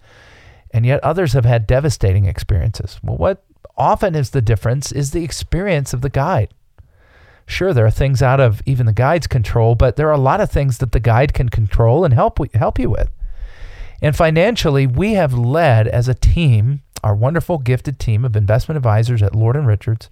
and 0.71 0.87
yet 0.87 1.05
others 1.05 1.35
have 1.35 1.45
had 1.45 1.67
devastating 1.67 2.25
experiences. 2.25 2.99
Well, 3.03 3.19
what 3.19 3.45
often 3.77 4.15
is 4.15 4.31
the 4.31 4.41
difference 4.41 4.91
is 4.93 5.11
the 5.11 5.23
experience 5.23 5.93
of 5.93 6.01
the 6.01 6.09
guide. 6.09 6.55
Sure, 7.47 7.75
there 7.75 7.85
are 7.85 7.91
things 7.91 8.23
out 8.23 8.41
of 8.41 8.63
even 8.65 8.87
the 8.87 8.93
guide's 8.95 9.27
control, 9.27 9.75
but 9.75 9.97
there 9.97 10.09
are 10.09 10.13
a 10.13 10.19
lot 10.19 10.41
of 10.41 10.51
things 10.51 10.79
that 10.79 10.93
the 10.93 11.01
guide 11.01 11.35
can 11.35 11.51
control 11.51 12.03
and 12.03 12.15
help 12.15 12.39
help 12.55 12.79
you 12.79 12.89
with. 12.89 13.11
And 14.01 14.17
financially, 14.17 14.87
we 14.87 15.13
have 15.15 15.35
led 15.35 15.87
as 15.87 16.09
a 16.09 16.15
team, 16.15 16.81
our 17.03 17.15
wonderful 17.15 17.59
gifted 17.59 17.99
team 17.99 18.25
of 18.25 18.37
investment 18.37 18.79
advisors 18.79 19.23
at 19.23 19.35
Lord 19.35 19.57
and 19.57 19.67
Richards, 19.67 20.09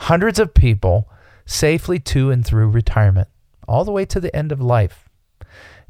hundreds 0.00 0.38
of 0.38 0.52
people 0.52 1.08
safely 1.46 1.98
to 2.00 2.30
and 2.30 2.44
through 2.44 2.68
retirement 2.68 3.28
all 3.68 3.84
the 3.84 3.92
way 3.92 4.04
to 4.06 4.20
the 4.20 4.34
end 4.34 4.52
of 4.52 4.60
life. 4.60 5.08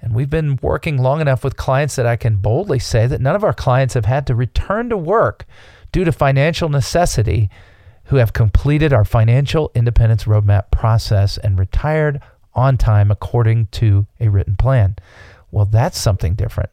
And 0.00 0.14
we've 0.14 0.30
been 0.30 0.58
working 0.62 0.98
long 0.98 1.20
enough 1.20 1.42
with 1.42 1.56
clients 1.56 1.96
that 1.96 2.06
I 2.06 2.16
can 2.16 2.36
boldly 2.36 2.78
say 2.78 3.06
that 3.06 3.20
none 3.20 3.34
of 3.34 3.44
our 3.44 3.54
clients 3.54 3.94
have 3.94 4.04
had 4.04 4.26
to 4.26 4.34
return 4.34 4.90
to 4.90 4.96
work 4.96 5.46
due 5.90 6.04
to 6.04 6.12
financial 6.12 6.68
necessity 6.68 7.48
who 8.04 8.16
have 8.16 8.32
completed 8.32 8.92
our 8.92 9.04
financial 9.04 9.72
independence 9.74 10.24
roadmap 10.24 10.70
process 10.70 11.38
and 11.38 11.58
retired 11.58 12.20
on 12.54 12.76
time 12.76 13.10
according 13.10 13.66
to 13.66 14.06
a 14.20 14.28
written 14.28 14.56
plan. 14.56 14.96
Well, 15.50 15.64
that's 15.64 15.98
something 15.98 16.34
different. 16.34 16.70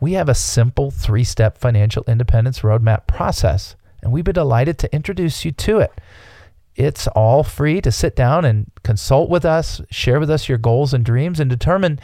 We 0.00 0.12
have 0.12 0.28
a 0.28 0.34
simple 0.34 0.90
three 0.90 1.24
step 1.24 1.58
financial 1.58 2.04
independence 2.06 2.60
roadmap 2.60 3.06
process, 3.06 3.76
and 4.02 4.12
we'd 4.12 4.24
be 4.24 4.32
delighted 4.32 4.78
to 4.78 4.94
introduce 4.94 5.44
you 5.44 5.52
to 5.52 5.78
it. 5.78 5.92
It's 6.76 7.08
all 7.08 7.42
free 7.42 7.80
to 7.80 7.90
sit 7.90 8.14
down 8.14 8.44
and 8.44 8.70
consult 8.82 9.30
with 9.30 9.44
us, 9.44 9.80
share 9.90 10.20
with 10.20 10.30
us 10.30 10.48
your 10.48 10.58
goals 10.58 10.92
and 10.92 11.04
dreams, 11.04 11.40
and 11.40 11.48
determine 11.48 11.98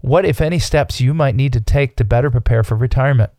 what, 0.00 0.24
if 0.24 0.40
any, 0.40 0.58
steps 0.58 1.00
you 1.00 1.12
might 1.12 1.34
need 1.34 1.52
to 1.52 1.60
take 1.60 1.96
to 1.96 2.04
better 2.04 2.30
prepare 2.30 2.62
for 2.62 2.76
retirement. 2.76 3.30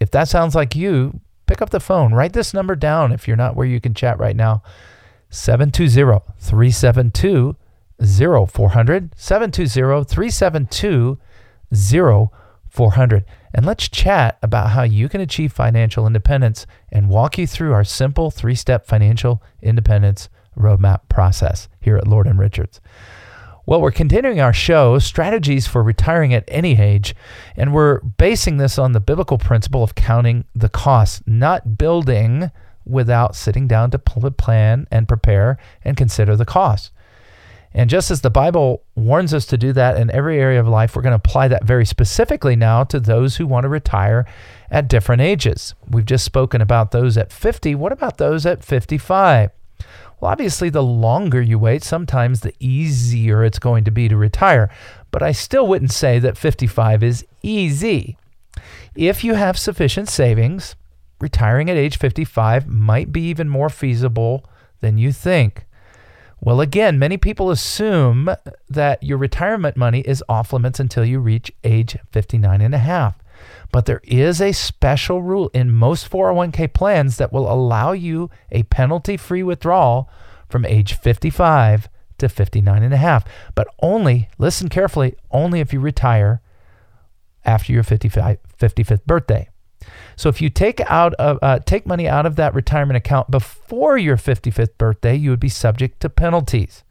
If 0.00 0.10
that 0.12 0.28
sounds 0.28 0.54
like 0.54 0.76
you, 0.76 1.20
pick 1.46 1.60
up 1.60 1.70
the 1.70 1.80
phone, 1.80 2.14
write 2.14 2.32
this 2.32 2.54
number 2.54 2.76
down 2.76 3.12
if 3.12 3.26
you're 3.26 3.36
not 3.36 3.56
where 3.56 3.66
you 3.66 3.80
can 3.80 3.92
chat 3.92 4.18
right 4.18 4.36
now 4.36 4.62
720 5.30 6.20
372 6.38 7.56
0400. 8.00 9.14
720 9.16 10.04
372 10.04 11.18
0400. 11.72 13.24
And 13.52 13.66
let's 13.66 13.88
chat 13.88 14.38
about 14.42 14.70
how 14.70 14.82
you 14.82 15.08
can 15.08 15.20
achieve 15.20 15.52
financial 15.52 16.06
independence 16.06 16.66
and 16.90 17.08
walk 17.08 17.38
you 17.38 17.46
through 17.46 17.72
our 17.72 17.84
simple 17.84 18.30
three 18.30 18.54
step 18.54 18.86
financial 18.86 19.42
independence 19.60 20.28
roadmap 20.56 21.00
process 21.08 21.68
here 21.80 21.96
at 21.96 22.06
Lord 22.06 22.26
and 22.26 22.38
Richards. 22.38 22.80
Well, 23.66 23.80
we're 23.80 23.92
continuing 23.92 24.40
our 24.40 24.52
show, 24.52 24.98
Strategies 24.98 25.66
for 25.66 25.82
Retiring 25.82 26.34
at 26.34 26.44
Any 26.48 26.80
Age, 26.80 27.14
and 27.56 27.72
we're 27.72 28.00
basing 28.00 28.56
this 28.56 28.78
on 28.78 28.92
the 28.92 29.00
biblical 29.00 29.38
principle 29.38 29.84
of 29.84 29.94
counting 29.94 30.44
the 30.54 30.68
costs, 30.68 31.22
not 31.26 31.76
building 31.78 32.50
without 32.84 33.36
sitting 33.36 33.68
down 33.68 33.90
to 33.92 33.98
plan 33.98 34.86
and 34.90 35.06
prepare 35.06 35.58
and 35.84 35.96
consider 35.96 36.36
the 36.36 36.44
costs. 36.44 36.90
And 37.72 37.88
just 37.88 38.10
as 38.10 38.20
the 38.20 38.30
Bible 38.30 38.82
warns 38.96 39.32
us 39.32 39.46
to 39.46 39.58
do 39.58 39.72
that 39.74 39.96
in 39.96 40.10
every 40.10 40.40
area 40.40 40.58
of 40.58 40.66
life, 40.66 40.96
we're 40.96 41.02
going 41.02 41.12
to 41.12 41.16
apply 41.16 41.48
that 41.48 41.64
very 41.64 41.86
specifically 41.86 42.56
now 42.56 42.82
to 42.84 42.98
those 42.98 43.36
who 43.36 43.46
want 43.46 43.64
to 43.64 43.68
retire 43.68 44.26
at 44.70 44.88
different 44.88 45.22
ages. 45.22 45.74
We've 45.88 46.04
just 46.04 46.24
spoken 46.24 46.60
about 46.60 46.90
those 46.90 47.16
at 47.16 47.32
50. 47.32 47.76
What 47.76 47.92
about 47.92 48.18
those 48.18 48.44
at 48.44 48.64
55? 48.64 49.50
Well, 50.20 50.30
obviously, 50.30 50.68
the 50.68 50.82
longer 50.82 51.40
you 51.40 51.58
wait, 51.58 51.84
sometimes 51.84 52.40
the 52.40 52.54
easier 52.58 53.44
it's 53.44 53.58
going 53.58 53.84
to 53.84 53.90
be 53.90 54.08
to 54.08 54.16
retire. 54.16 54.68
But 55.12 55.22
I 55.22 55.32
still 55.32 55.66
wouldn't 55.66 55.92
say 55.92 56.18
that 56.18 56.36
55 56.36 57.02
is 57.02 57.24
easy. 57.42 58.18
If 58.94 59.22
you 59.24 59.34
have 59.34 59.58
sufficient 59.58 60.08
savings, 60.08 60.74
retiring 61.20 61.70
at 61.70 61.76
age 61.76 61.98
55 61.98 62.66
might 62.66 63.12
be 63.12 63.22
even 63.22 63.48
more 63.48 63.70
feasible 63.70 64.44
than 64.80 64.98
you 64.98 65.12
think. 65.12 65.66
Well, 66.42 66.60
again, 66.62 66.98
many 66.98 67.18
people 67.18 67.50
assume 67.50 68.30
that 68.68 69.02
your 69.02 69.18
retirement 69.18 69.76
money 69.76 70.00
is 70.00 70.24
off 70.26 70.54
limits 70.54 70.80
until 70.80 71.04
you 71.04 71.20
reach 71.20 71.52
age 71.64 71.98
59 72.12 72.62
and 72.62 72.74
a 72.74 72.78
half. 72.78 73.18
But 73.70 73.84
there 73.84 74.00
is 74.04 74.40
a 74.40 74.52
special 74.52 75.22
rule 75.22 75.50
in 75.52 75.70
most 75.70 76.10
401k 76.10 76.72
plans 76.72 77.18
that 77.18 77.32
will 77.32 77.50
allow 77.50 77.92
you 77.92 78.30
a 78.50 78.62
penalty 78.64 79.18
free 79.18 79.42
withdrawal 79.42 80.08
from 80.48 80.64
age 80.64 80.94
55 80.94 81.88
to 82.18 82.28
59 82.28 82.82
and 82.82 82.94
a 82.94 82.98
half. 82.98 83.24
But 83.54 83.68
only, 83.82 84.30
listen 84.38 84.70
carefully, 84.70 85.16
only 85.30 85.60
if 85.60 85.74
you 85.74 85.80
retire 85.80 86.40
after 87.44 87.72
your 87.72 87.82
55, 87.82 88.38
55th 88.58 89.04
birthday. 89.04 89.49
So 90.20 90.28
if 90.28 90.42
you 90.42 90.50
take 90.50 90.82
out 90.82 91.14
of, 91.14 91.38
uh, 91.40 91.60
take 91.60 91.86
money 91.86 92.06
out 92.06 92.26
of 92.26 92.36
that 92.36 92.52
retirement 92.52 92.98
account 92.98 93.30
before 93.30 93.96
your 93.96 94.18
55th 94.18 94.76
birthday, 94.76 95.16
you 95.16 95.30
would 95.30 95.40
be 95.40 95.48
subject 95.48 95.98
to 96.00 96.10
penalties 96.10 96.84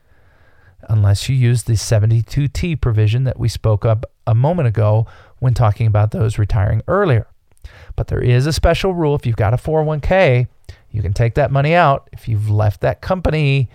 unless 0.89 1.29
you 1.29 1.35
use 1.35 1.61
the 1.61 1.73
72T 1.73 2.81
provision 2.81 3.25
that 3.25 3.37
we 3.37 3.47
spoke 3.47 3.85
of 3.85 4.03
a 4.25 4.33
moment 4.33 4.67
ago 4.67 5.05
when 5.37 5.53
talking 5.53 5.85
about 5.85 6.09
those 6.09 6.39
retiring 6.39 6.81
earlier. 6.87 7.27
But 7.95 8.07
there 8.07 8.19
is 8.19 8.47
a 8.47 8.51
special 8.51 8.95
rule 8.95 9.13
if 9.13 9.27
you've 9.27 9.35
got 9.35 9.53
a 9.53 9.57
401k, 9.57 10.47
you 10.89 11.03
can 11.03 11.13
take 11.13 11.35
that 11.35 11.51
money 11.51 11.75
out 11.75 12.09
if 12.11 12.27
you've 12.27 12.49
left 12.49 12.81
that 12.81 12.99
company 12.99 13.69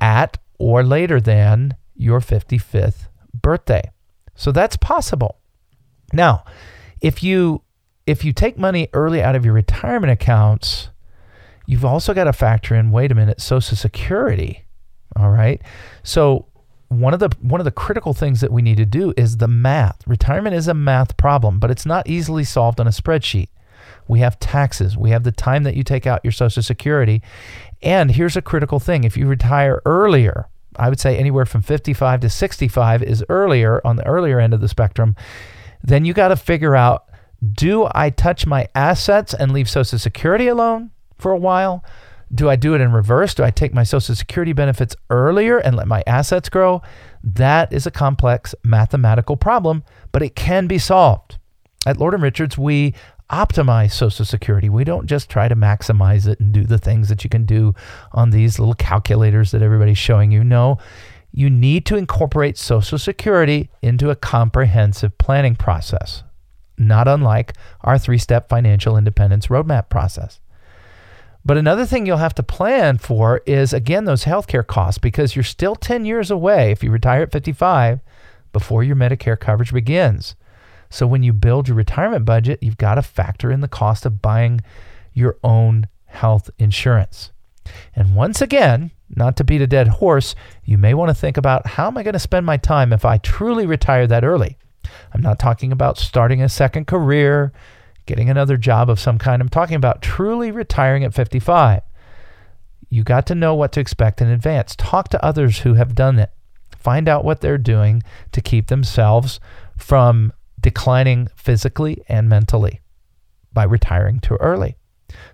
at 0.00 0.36
or 0.58 0.82
later 0.82 1.20
than 1.20 1.76
your 1.94 2.18
55th 2.18 3.06
birthday. 3.40 3.88
So 4.34 4.50
that's 4.50 4.76
possible. 4.76 5.36
Now, 6.12 6.44
if 7.00 7.22
you 7.22 7.62
if 8.08 8.24
you 8.24 8.32
take 8.32 8.56
money 8.56 8.88
early 8.94 9.22
out 9.22 9.36
of 9.36 9.44
your 9.44 9.52
retirement 9.52 10.10
accounts, 10.10 10.88
you've 11.66 11.84
also 11.84 12.14
got 12.14 12.24
to 12.24 12.32
factor 12.32 12.74
in 12.74 12.90
wait 12.90 13.12
a 13.12 13.14
minute, 13.14 13.38
Social 13.38 13.76
Security. 13.76 14.64
All 15.14 15.28
right. 15.28 15.60
So 16.02 16.46
one 16.88 17.12
of 17.12 17.20
the 17.20 17.28
one 17.42 17.60
of 17.60 17.66
the 17.66 17.70
critical 17.70 18.14
things 18.14 18.40
that 18.40 18.50
we 18.50 18.62
need 18.62 18.78
to 18.78 18.86
do 18.86 19.12
is 19.18 19.36
the 19.36 19.46
math. 19.46 20.06
Retirement 20.06 20.56
is 20.56 20.68
a 20.68 20.74
math 20.74 21.18
problem, 21.18 21.58
but 21.58 21.70
it's 21.70 21.84
not 21.84 22.08
easily 22.08 22.44
solved 22.44 22.80
on 22.80 22.86
a 22.86 22.90
spreadsheet. 22.90 23.48
We 24.06 24.20
have 24.20 24.40
taxes, 24.40 24.96
we 24.96 25.10
have 25.10 25.24
the 25.24 25.32
time 25.32 25.64
that 25.64 25.76
you 25.76 25.82
take 25.82 26.06
out 26.06 26.24
your 26.24 26.32
social 26.32 26.62
security. 26.62 27.20
And 27.82 28.12
here's 28.12 28.38
a 28.38 28.42
critical 28.42 28.80
thing, 28.80 29.04
if 29.04 29.18
you 29.18 29.26
retire 29.26 29.82
earlier, 29.84 30.48
I 30.76 30.88
would 30.88 30.98
say 30.98 31.18
anywhere 31.18 31.44
from 31.44 31.60
55 31.60 32.20
to 32.20 32.30
65 32.30 33.02
is 33.02 33.22
earlier 33.28 33.82
on 33.86 33.96
the 33.96 34.06
earlier 34.06 34.40
end 34.40 34.54
of 34.54 34.62
the 34.62 34.68
spectrum, 34.68 35.14
then 35.84 36.06
you 36.06 36.14
got 36.14 36.28
to 36.28 36.36
figure 36.36 36.74
out 36.74 37.04
do 37.54 37.88
I 37.94 38.10
touch 38.10 38.46
my 38.46 38.68
assets 38.74 39.34
and 39.34 39.52
leave 39.52 39.70
Social 39.70 39.98
Security 39.98 40.48
alone 40.48 40.90
for 41.16 41.32
a 41.32 41.38
while? 41.38 41.84
Do 42.34 42.50
I 42.50 42.56
do 42.56 42.74
it 42.74 42.80
in 42.80 42.92
reverse? 42.92 43.34
Do 43.34 43.44
I 43.44 43.50
take 43.50 43.72
my 43.72 43.84
Social 43.84 44.14
Security 44.14 44.52
benefits 44.52 44.96
earlier 45.08 45.58
and 45.58 45.76
let 45.76 45.88
my 45.88 46.02
assets 46.06 46.48
grow? 46.48 46.82
That 47.22 47.72
is 47.72 47.86
a 47.86 47.90
complex 47.90 48.54
mathematical 48.64 49.36
problem, 49.36 49.84
but 50.12 50.22
it 50.22 50.34
can 50.34 50.66
be 50.66 50.78
solved. 50.78 51.38
At 51.86 51.96
Lord 51.96 52.12
and 52.12 52.22
Richards, 52.22 52.58
we 52.58 52.94
optimize 53.30 53.92
Social 53.92 54.24
Security. 54.24 54.68
We 54.68 54.84
don't 54.84 55.06
just 55.06 55.30
try 55.30 55.48
to 55.48 55.56
maximize 55.56 56.26
it 56.26 56.40
and 56.40 56.52
do 56.52 56.64
the 56.64 56.78
things 56.78 57.08
that 57.08 57.24
you 57.24 57.30
can 57.30 57.44
do 57.44 57.74
on 58.12 58.30
these 58.30 58.58
little 58.58 58.74
calculators 58.74 59.52
that 59.52 59.62
everybody's 59.62 59.98
showing 59.98 60.32
you. 60.32 60.42
No, 60.42 60.78
you 61.32 61.48
need 61.48 61.86
to 61.86 61.96
incorporate 61.96 62.58
Social 62.58 62.98
Security 62.98 63.70
into 63.80 64.10
a 64.10 64.16
comprehensive 64.16 65.16
planning 65.18 65.56
process 65.56 66.24
not 66.78 67.08
unlike 67.08 67.54
our 67.82 67.98
three 67.98 68.18
step 68.18 68.48
financial 68.48 68.96
independence 68.96 69.48
roadmap 69.48 69.88
process. 69.88 70.40
But 71.44 71.56
another 71.56 71.86
thing 71.86 72.04
you'll 72.04 72.18
have 72.18 72.34
to 72.34 72.42
plan 72.42 72.98
for 72.98 73.40
is 73.46 73.72
again 73.72 74.04
those 74.04 74.24
healthcare 74.24 74.66
costs 74.66 74.98
because 74.98 75.34
you're 75.34 75.42
still 75.42 75.74
10 75.74 76.04
years 76.04 76.30
away 76.30 76.72
if 76.72 76.82
you 76.82 76.90
retire 76.90 77.22
at 77.22 77.32
55 77.32 78.00
before 78.52 78.82
your 78.82 78.96
Medicare 78.96 79.38
coverage 79.38 79.72
begins. 79.72 80.34
So 80.90 81.06
when 81.06 81.22
you 81.22 81.32
build 81.32 81.68
your 81.68 81.76
retirement 81.76 82.24
budget, 82.24 82.62
you've 82.62 82.78
got 82.78 82.94
to 82.94 83.02
factor 83.02 83.50
in 83.50 83.60
the 83.60 83.68
cost 83.68 84.06
of 84.06 84.22
buying 84.22 84.60
your 85.12 85.38
own 85.44 85.86
health 86.06 86.50
insurance. 86.58 87.30
And 87.94 88.14
once 88.14 88.40
again, 88.40 88.90
not 89.14 89.36
to 89.36 89.44
beat 89.44 89.60
a 89.60 89.66
dead 89.66 89.88
horse, 89.88 90.34
you 90.64 90.78
may 90.78 90.94
want 90.94 91.10
to 91.10 91.14
think 91.14 91.36
about 91.36 91.66
how 91.66 91.86
am 91.86 91.98
I 91.98 92.02
going 92.02 92.14
to 92.14 92.18
spend 92.18 92.46
my 92.46 92.56
time 92.56 92.92
if 92.92 93.04
I 93.04 93.18
truly 93.18 93.66
retire 93.66 94.06
that 94.06 94.24
early? 94.24 94.56
I'm 95.12 95.20
not 95.20 95.38
talking 95.38 95.72
about 95.72 95.98
starting 95.98 96.42
a 96.42 96.48
second 96.48 96.86
career, 96.86 97.52
getting 98.06 98.30
another 98.30 98.56
job 98.56 98.88
of 98.90 99.00
some 99.00 99.18
kind. 99.18 99.42
I'm 99.42 99.48
talking 99.48 99.76
about 99.76 100.02
truly 100.02 100.50
retiring 100.50 101.04
at 101.04 101.14
55. 101.14 101.82
You 102.90 103.04
got 103.04 103.26
to 103.26 103.34
know 103.34 103.54
what 103.54 103.72
to 103.72 103.80
expect 103.80 104.20
in 104.20 104.28
advance. 104.28 104.74
Talk 104.76 105.08
to 105.08 105.24
others 105.24 105.58
who 105.60 105.74
have 105.74 105.94
done 105.94 106.18
it. 106.18 106.30
Find 106.76 107.08
out 107.08 107.24
what 107.24 107.40
they're 107.40 107.58
doing 107.58 108.02
to 108.32 108.40
keep 108.40 108.68
themselves 108.68 109.40
from 109.76 110.32
declining 110.60 111.28
physically 111.36 112.02
and 112.08 112.28
mentally 112.28 112.80
by 113.52 113.64
retiring 113.64 114.20
too 114.20 114.36
early. 114.36 114.76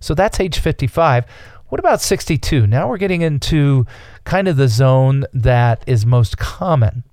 So 0.00 0.14
that's 0.14 0.40
age 0.40 0.58
55. 0.58 1.26
What 1.68 1.78
about 1.78 2.00
62? 2.00 2.66
Now 2.66 2.88
we're 2.88 2.98
getting 2.98 3.22
into 3.22 3.86
kind 4.24 4.48
of 4.48 4.56
the 4.56 4.68
zone 4.68 5.24
that 5.32 5.82
is 5.86 6.06
most 6.06 6.38
common. 6.38 7.04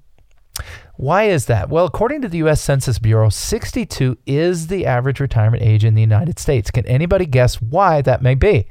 Why 1.01 1.23
is 1.23 1.47
that? 1.47 1.67
Well, 1.67 1.85
according 1.85 2.21
to 2.21 2.27
the 2.27 2.37
US 2.43 2.61
Census 2.61 2.99
Bureau, 2.99 3.29
62 3.29 4.19
is 4.27 4.67
the 4.67 4.85
average 4.85 5.19
retirement 5.19 5.63
age 5.63 5.83
in 5.83 5.95
the 5.95 6.01
United 6.01 6.37
States. 6.37 6.69
Can 6.69 6.85
anybody 6.85 7.25
guess 7.25 7.59
why 7.59 8.03
that 8.03 8.21
may 8.21 8.35
be? 8.35 8.67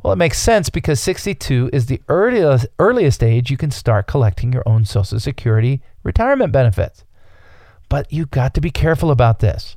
Well, 0.00 0.12
it 0.12 0.16
makes 0.16 0.38
sense 0.38 0.70
because 0.70 1.00
62 1.00 1.70
is 1.72 1.86
the 1.86 2.00
earliest, 2.08 2.68
earliest 2.78 3.24
age 3.24 3.50
you 3.50 3.56
can 3.56 3.72
start 3.72 4.06
collecting 4.06 4.52
your 4.52 4.62
own 4.64 4.84
Social 4.84 5.18
Security 5.18 5.82
retirement 6.04 6.52
benefits. 6.52 7.04
But 7.88 8.12
you've 8.12 8.30
got 8.30 8.54
to 8.54 8.60
be 8.60 8.70
careful 8.70 9.10
about 9.10 9.40
this. 9.40 9.76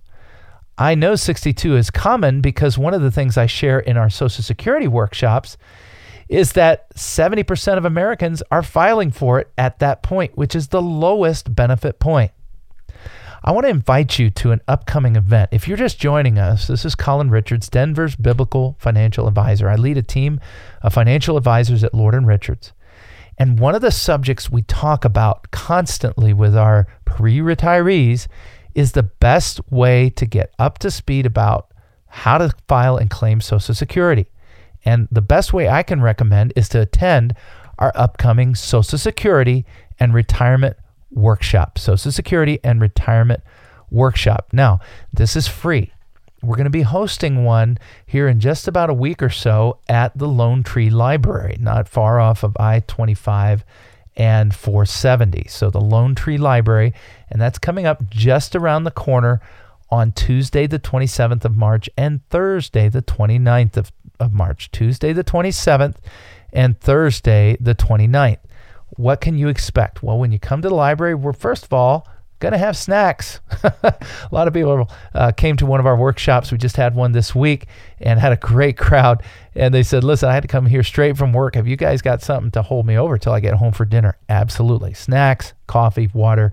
I 0.78 0.94
know 0.94 1.16
62 1.16 1.76
is 1.76 1.90
common 1.90 2.40
because 2.40 2.78
one 2.78 2.94
of 2.94 3.02
the 3.02 3.10
things 3.10 3.36
I 3.36 3.48
share 3.48 3.80
in 3.80 3.98
our 3.98 4.12
Social 4.12 4.44
Security 4.44 4.88
workshops 4.88 5.58
is 6.30 6.54
that 6.54 6.94
70% 6.96 7.78
of 7.78 7.86
Americans 7.86 8.42
are 8.52 8.64
filing 8.64 9.12
for 9.12 9.40
it 9.40 9.52
at 9.58 9.80
that 9.80 10.04
point, 10.04 10.38
which 10.38 10.56
is 10.56 10.70
the 10.70 10.82
lowest 10.82 11.56
benefit 11.56 12.00
point. 12.00 12.32
I 13.46 13.52
want 13.52 13.66
to 13.66 13.70
invite 13.72 14.20
you 14.20 14.30
to 14.30 14.52
an 14.52 14.62
upcoming 14.70 15.18
event. 15.18 15.50
If 15.52 15.68
you're 15.68 15.76
just 15.76 16.00
joining 16.00 16.40
us, 16.40 16.68
this 16.68 16.86
is 16.86 16.96
Colin 16.96 17.30
Richards, 17.30 17.70
Denver's 17.70 18.16
biblical 18.16 18.78
financial 18.80 19.28
advisor. 19.28 19.68
I 19.68 19.76
lead 19.76 19.98
a 19.98 20.02
team 20.02 20.40
of 20.82 20.94
financial 20.94 21.36
advisors 21.36 21.84
at 21.84 21.94
Lord 21.94 22.16
and 22.16 22.26
Richards. 22.26 22.72
And 23.38 23.60
one 23.60 23.76
of 23.76 23.82
the 23.82 23.92
subjects 23.92 24.50
we 24.50 24.62
talk 24.62 25.04
about 25.04 25.52
constantly 25.52 26.34
with 26.34 26.56
our 26.56 26.88
pre 27.04 27.40
retirees 27.40 28.28
is 28.76 28.94
the 28.94 29.04
best 29.04 29.60
way 29.70 30.10
to 30.12 30.26
get 30.26 30.54
up 30.58 30.78
to 30.80 30.90
speed 30.90 31.26
about 31.26 31.74
how 32.08 32.38
to 32.38 32.52
file 32.68 32.96
and 32.96 33.10
claim 33.10 33.42
Social 33.42 33.76
Security. 33.76 34.28
And 34.86 35.08
the 35.12 35.22
best 35.22 35.54
way 35.54 35.70
I 35.70 35.84
can 35.84 36.02
recommend 36.02 36.54
is 36.56 36.70
to 36.70 36.82
attend 36.82 37.36
our 37.80 37.92
upcoming 37.96 38.56
Social 38.56 38.98
Security 38.98 39.66
and 40.00 40.14
Retirement 40.14 40.78
Workshop. 41.12 41.78
Social 41.78 42.12
Security 42.12 42.60
and 42.64 42.82
Retirement 42.82 43.42
Workshop. 43.90 44.50
Now, 44.52 44.80
this 45.12 45.36
is 45.36 45.48
free. 45.48 45.92
We're 46.42 46.58
going 46.58 46.66
to 46.66 46.72
be 46.72 46.82
hosting 46.82 47.46
one 47.46 47.78
here 48.06 48.28
in 48.28 48.40
just 48.42 48.68
about 48.68 48.90
a 48.90 48.94
week 48.94 49.24
or 49.24 49.30
so 49.30 49.80
at 49.88 50.18
the 50.18 50.28
Lone 50.28 50.62
Tree 50.62 50.90
Library, 50.90 51.56
not 51.60 51.88
far 51.88 52.20
off 52.20 52.44
of 52.44 52.58
I 52.60 52.82
25 52.82 53.64
and 54.18 54.54
470. 54.54 55.46
So, 55.48 55.70
the 55.70 55.80
Lone 55.80 56.16
Tree 56.16 56.38
Library, 56.38 56.94
and 57.30 57.42
that's 57.42 57.60
coming 57.60 57.86
up 57.86 58.10
just 58.10 58.56
around 58.56 58.84
the 58.84 58.92
corner 58.92 59.40
on 59.90 60.12
Tuesday, 60.12 60.68
the 60.68 60.80
27th 60.80 61.46
of 61.46 61.56
March, 61.56 61.88
and 61.96 62.28
Thursday, 62.30 62.90
the 62.90 63.02
29th 63.02 63.78
of, 63.78 63.92
of 64.24 64.34
March. 64.34 64.72
Tuesday, 64.72 65.14
the 65.14 65.24
27th, 65.24 65.96
and 66.52 66.80
Thursday, 66.80 67.58
the 67.60 67.76
29th. 67.76 68.40
What 68.90 69.22
can 69.22 69.38
you 69.38 69.48
expect? 69.48 70.04
Well, 70.04 70.18
when 70.18 70.32
you 70.32 70.40
come 70.40 70.62
to 70.62 70.70
the 70.70 70.76
library, 70.76 71.16
we're 71.16 71.34
first 71.34 71.66
of 71.66 71.74
all 71.74 72.08
going 72.44 72.52
to 72.52 72.58
have 72.60 72.78
snacks. 72.78 73.40
a 73.64 73.96
lot 74.32 74.48
of 74.48 74.54
people 74.54 74.90
uh, 75.16 75.32
came 75.32 75.56
to 75.58 75.66
one 75.66 75.80
of 75.80 75.86
our 75.86 75.96
workshops. 75.96 76.52
We 76.52 76.58
just 76.58 76.76
had 76.76 76.94
one 76.94 77.14
this 77.14 77.34
week 77.34 77.68
and 78.00 78.20
had 78.20 78.34
a 78.34 78.38
great 78.38 78.78
crowd. 78.78 79.24
And 79.56 79.74
they 79.74 79.82
said, 79.82 80.04
Listen, 80.04 80.30
I 80.30 80.34
had 80.34 80.44
to 80.44 80.48
come 80.48 80.66
here 80.66 80.84
straight 80.84 81.18
from 81.18 81.34
work. 81.34 81.56
Have 81.56 81.68
you 81.68 81.78
guys 81.78 82.02
got 82.02 82.22
something 82.22 82.52
to 82.52 82.62
hold 82.62 82.86
me 82.86 82.98
over 82.98 83.18
till 83.18 83.34
I 83.34 83.40
get 83.40 83.56
home 83.56 83.72
for 83.72 83.86
dinner? 83.86 84.18
Absolutely. 84.30 84.94
Snacks, 84.94 85.54
coffee, 85.68 86.10
water. 86.14 86.52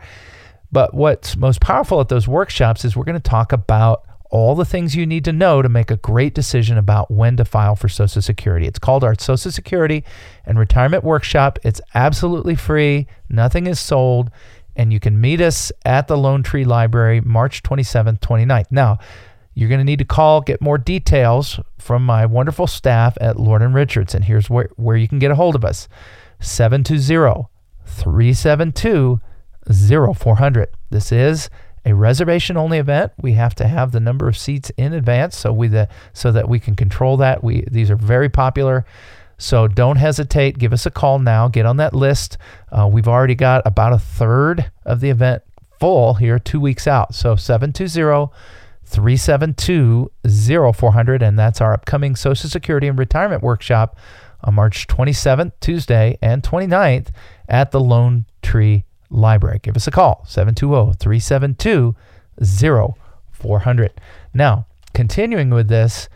But 0.73 0.95
what's 0.95 1.37
most 1.37 1.61
powerful 1.61 2.00
at 2.00 2.09
those 2.09 2.29
workshops 2.29 2.85
is 2.85 2.97
we're 2.97 3.05
going 3.05 3.21
to 3.21 3.31
talk 3.31 3.53
about 3.53 4.05
all 4.31 4.55
the 4.55 4.65
things 4.65 4.95
you 4.95 5.07
need 5.07 5.25
to 5.25 5.33
know 5.33 5.61
to 5.61 5.69
make 5.69 5.91
a 5.91 5.97
great 5.97 6.35
decision 6.35 6.79
about 6.79 7.11
when 7.11 7.37
to 7.37 7.45
file 7.45 7.77
for 7.77 7.89
Social 7.89 8.23
Security. 8.23 8.67
It's 8.67 8.79
called 8.79 9.05
our 9.05 9.15
Social 9.19 9.51
Security 9.51 10.05
and 10.45 10.59
Retirement 10.59 11.05
Workshop. 11.05 11.59
It's 11.63 11.81
absolutely 11.95 12.55
free, 12.55 13.07
nothing 13.29 13.67
is 13.67 13.81
sold 13.81 14.31
and 14.77 14.93
you 14.93 15.01
can 15.01 15.21
meet 15.21 15.41
us 15.41 15.71
at 15.85 16.09
the 16.09 16.17
Lone 16.17 16.43
Tree 16.43 16.65
Library 16.65 17.21
March 17.21 17.63
27th, 17.63 18.21
29th. 18.21 18.71
Now, 18.71 18.99
you're 19.55 19.69
going 19.69 19.81
to 19.81 19.85
need 19.85 19.99
to 19.99 20.05
call, 20.05 20.41
get 20.41 20.61
more 20.61 20.79
details 20.79 21.61
from 21.79 22.07
my 22.07 22.25
wonderful 22.25 22.67
staff 22.67 23.19
at 23.21 23.39
Lord 23.39 23.63
and 23.63 23.75
Richards. 23.75 24.15
And 24.15 24.25
here's 24.25 24.49
where, 24.49 24.71
where 24.77 24.97
you 24.97 25.09
can 25.09 25.19
get 25.19 25.31
a 25.31 25.35
hold 25.35 25.55
of 25.55 25.65
us 25.65 25.89
720 26.41 27.49
372 27.85 29.21
0400. 30.15 30.69
This 30.89 31.13
is 31.13 31.51
a 31.85 31.95
reservation 31.95 32.57
only 32.57 32.79
event. 32.79 33.13
We 33.21 33.33
have 33.33 33.55
to 33.57 33.67
have 33.67 33.93
the 33.93 34.01
number 34.01 34.29
of 34.29 34.37
seats 34.37 34.71
in 34.77 34.93
advance 34.93 35.37
so 35.37 35.53
we 35.53 35.69
the 35.69 35.89
so 36.13 36.33
that 36.33 36.49
we 36.49 36.61
can 36.61 36.77
control 36.77 37.17
that. 37.19 37.43
We 37.43 37.65
these 37.71 37.91
are 37.91 37.97
very 37.97 38.29
popular. 38.29 38.85
So 39.39 39.67
don't 39.67 39.97
hesitate. 39.97 40.59
Give 40.59 40.73
us 40.73 40.85
a 40.85 40.91
call 40.91 41.19
now. 41.19 41.49
Get 41.49 41.65
on 41.65 41.79
that 41.79 41.95
list. 41.95 42.37
Uh, 42.71 42.89
we've 42.93 43.09
already 43.09 43.35
got 43.35 43.63
about 43.67 43.95
a 43.95 43.99
third 43.99 44.71
of 44.85 45.01
the 45.01 45.09
event 45.09 45.43
full 45.79 46.15
here, 46.15 46.39
two 46.39 46.61
weeks 46.61 46.87
out. 46.87 47.15
So 47.15 47.37
720 47.37 48.31
372 48.85 50.11
0400. 50.73 51.23
And 51.23 51.39
that's 51.39 51.61
our 51.63 51.73
upcoming 51.73 52.17
Social 52.17 52.51
Security 52.51 52.87
and 52.87 52.99
Retirement 52.99 53.43
Workshop 53.43 53.97
on 54.43 54.55
March 54.55 54.87
27th, 54.87 55.53
Tuesday, 55.61 56.19
and 56.21 56.43
29th 56.43 57.09
at 57.49 57.71
the 57.71 57.81
Lone 57.81 58.27
Tree 58.43 58.85
Library. 59.11 59.61
Give 59.62 59.76
us 59.76 59.87
a 59.87 59.90
call 59.90 60.25
720 60.26 60.95
372 60.95 61.95
0400. 63.33 64.00
Now, 64.33 64.67
continuing 64.95 65.50
with 65.50 65.69
this, 65.69 66.09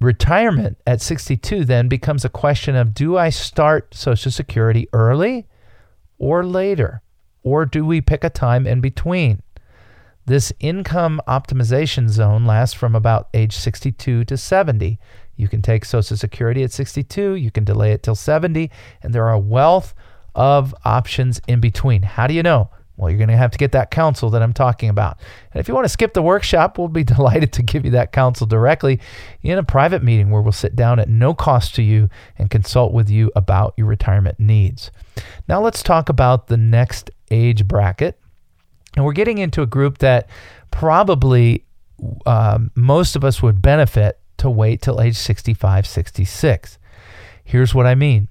retirement 0.00 0.78
at 0.86 1.00
62 1.00 1.64
then 1.64 1.88
becomes 1.88 2.24
a 2.24 2.28
question 2.28 2.76
of 2.76 2.94
do 2.94 3.16
I 3.16 3.30
start 3.30 3.94
Social 3.94 4.30
Security 4.30 4.88
early 4.92 5.46
or 6.18 6.44
later? 6.44 7.02
Or 7.42 7.66
do 7.66 7.84
we 7.84 8.00
pick 8.00 8.24
a 8.24 8.30
time 8.30 8.66
in 8.66 8.80
between? 8.80 9.42
This 10.26 10.52
income 10.58 11.20
optimization 11.28 12.08
zone 12.08 12.46
lasts 12.46 12.74
from 12.74 12.94
about 12.94 13.28
age 13.34 13.54
62 13.54 14.24
to 14.24 14.36
70. 14.38 14.98
You 15.36 15.48
can 15.48 15.60
take 15.60 15.84
Social 15.84 16.16
Security 16.16 16.62
at 16.62 16.72
62, 16.72 17.34
you 17.34 17.50
can 17.50 17.64
delay 17.64 17.92
it 17.92 18.02
till 18.02 18.14
70, 18.14 18.70
and 19.02 19.12
there 19.12 19.28
are 19.28 19.38
wealth 19.38 19.94
of 20.34 20.74
options 20.84 21.40
in 21.46 21.60
between. 21.60 22.02
How 22.02 22.26
do 22.26 22.34
you 22.34 22.42
know? 22.42 22.70
Well, 22.96 23.10
you're 23.10 23.18
going 23.18 23.30
to 23.30 23.36
have 23.36 23.50
to 23.50 23.58
get 23.58 23.72
that 23.72 23.90
counsel 23.90 24.30
that 24.30 24.42
I'm 24.42 24.52
talking 24.52 24.88
about. 24.88 25.18
And 25.52 25.60
if 25.60 25.66
you 25.66 25.74
want 25.74 25.84
to 25.84 25.88
skip 25.88 26.14
the 26.14 26.22
workshop, 26.22 26.78
we'll 26.78 26.88
be 26.88 27.02
delighted 27.04 27.52
to 27.54 27.62
give 27.62 27.84
you 27.84 27.90
that 27.92 28.12
counsel 28.12 28.46
directly 28.46 29.00
in 29.42 29.58
a 29.58 29.64
private 29.64 30.02
meeting 30.02 30.30
where 30.30 30.40
we'll 30.40 30.52
sit 30.52 30.76
down 30.76 31.00
at 31.00 31.08
no 31.08 31.34
cost 31.34 31.74
to 31.74 31.82
you 31.82 32.08
and 32.38 32.50
consult 32.50 32.92
with 32.92 33.10
you 33.10 33.32
about 33.34 33.74
your 33.76 33.88
retirement 33.88 34.38
needs. 34.38 34.92
Now, 35.48 35.60
let's 35.60 35.82
talk 35.82 36.08
about 36.08 36.46
the 36.46 36.56
next 36.56 37.10
age 37.30 37.66
bracket. 37.66 38.20
And 38.96 39.04
we're 39.04 39.12
getting 39.12 39.38
into 39.38 39.60
a 39.60 39.66
group 39.66 39.98
that 39.98 40.28
probably 40.70 41.64
um, 42.26 42.70
most 42.76 43.16
of 43.16 43.24
us 43.24 43.42
would 43.42 43.60
benefit 43.60 44.20
to 44.38 44.48
wait 44.48 44.82
till 44.82 45.00
age 45.00 45.16
65, 45.16 45.86
66. 45.86 46.78
Here's 47.42 47.74
what 47.74 47.86
I 47.86 47.94
mean 47.94 48.28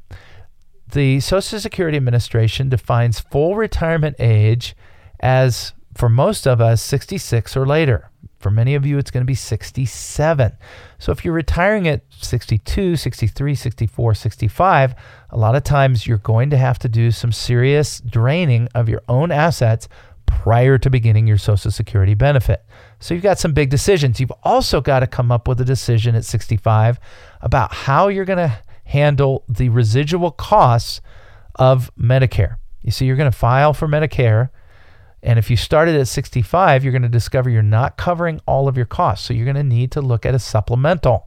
the 0.94 1.20
Social 1.20 1.60
Security 1.60 1.98
Administration 1.98 2.70
defines 2.70 3.20
full 3.20 3.56
retirement 3.56 4.16
age 4.20 4.76
as, 5.20 5.74
for 5.96 6.10
most 6.10 6.48
of 6.48 6.62
us, 6.62 6.82
66 6.82 7.58
or 7.58 7.66
later. 7.66 8.10
For 8.40 8.52
many 8.52 8.76
of 8.76 8.86
you, 8.86 8.98
it's 8.98 9.10
going 9.10 9.22
to 9.22 9.26
be 9.26 9.36
67. 9.36 10.52
So 11.00 11.12
if 11.12 11.24
you're 11.24 11.34
retiring 11.34 11.88
at 11.88 12.02
62, 12.12 12.98
63, 12.98 13.56
64, 13.56 14.14
65, 14.14 14.96
a 15.30 15.38
lot 15.38 15.56
of 15.56 15.64
times 15.64 16.06
you're 16.06 16.18
going 16.18 16.50
to 16.50 16.58
have 16.58 16.78
to 16.80 16.90
do 16.90 17.10
some 17.12 17.32
serious 17.32 18.02
draining 18.02 18.68
of 18.76 18.90
your 18.90 19.02
own 19.08 19.32
assets 19.32 19.88
prior 20.26 20.78
to 20.78 20.90
beginning 20.90 21.28
your 21.28 21.38
Social 21.38 21.72
Security 21.72 22.14
benefit. 22.14 22.66
So 23.00 23.14
you've 23.14 23.24
got 23.24 23.40
some 23.40 23.54
big 23.54 23.70
decisions. 23.70 24.20
You've 24.20 24.34
also 24.44 24.82
got 24.82 25.00
to 25.00 25.08
come 25.08 25.32
up 25.32 25.48
with 25.48 25.62
a 25.62 25.66
decision 25.66 26.16
at 26.16 26.26
65 26.26 27.00
about 27.42 27.74
how 27.74 28.10
you're 28.10 28.26
going 28.26 28.50
to 28.50 28.60
handle 28.86 29.44
the 29.48 29.70
residual 29.70 30.32
costs 30.32 31.02
of 31.56 31.92
Medicare. 31.96 32.58
You 32.82 32.92
see, 32.92 33.06
you're 33.06 33.16
going 33.16 33.32
to 33.32 33.38
file 33.38 33.74
for 33.74 33.88
Medicare. 33.88 34.50
And 35.22 35.40
if 35.40 35.50
you 35.50 35.56
started 35.56 35.96
at 35.96 36.08
65, 36.08 36.84
you're 36.84 36.92
going 36.92 37.04
to 37.04 37.10
discover 37.10 37.50
you're 37.50 37.62
not 37.62 37.98
covering 37.98 38.42
all 38.46 38.68
of 38.68 38.76
your 38.76 38.86
costs. 38.86 39.26
So 39.26 39.34
you're 39.34 39.46
going 39.46 39.56
to 39.56 39.64
need 39.64 39.92
to 39.94 40.02
look 40.02 40.26
at 40.26 40.36
a 40.36 40.40
supplemental, 40.40 41.26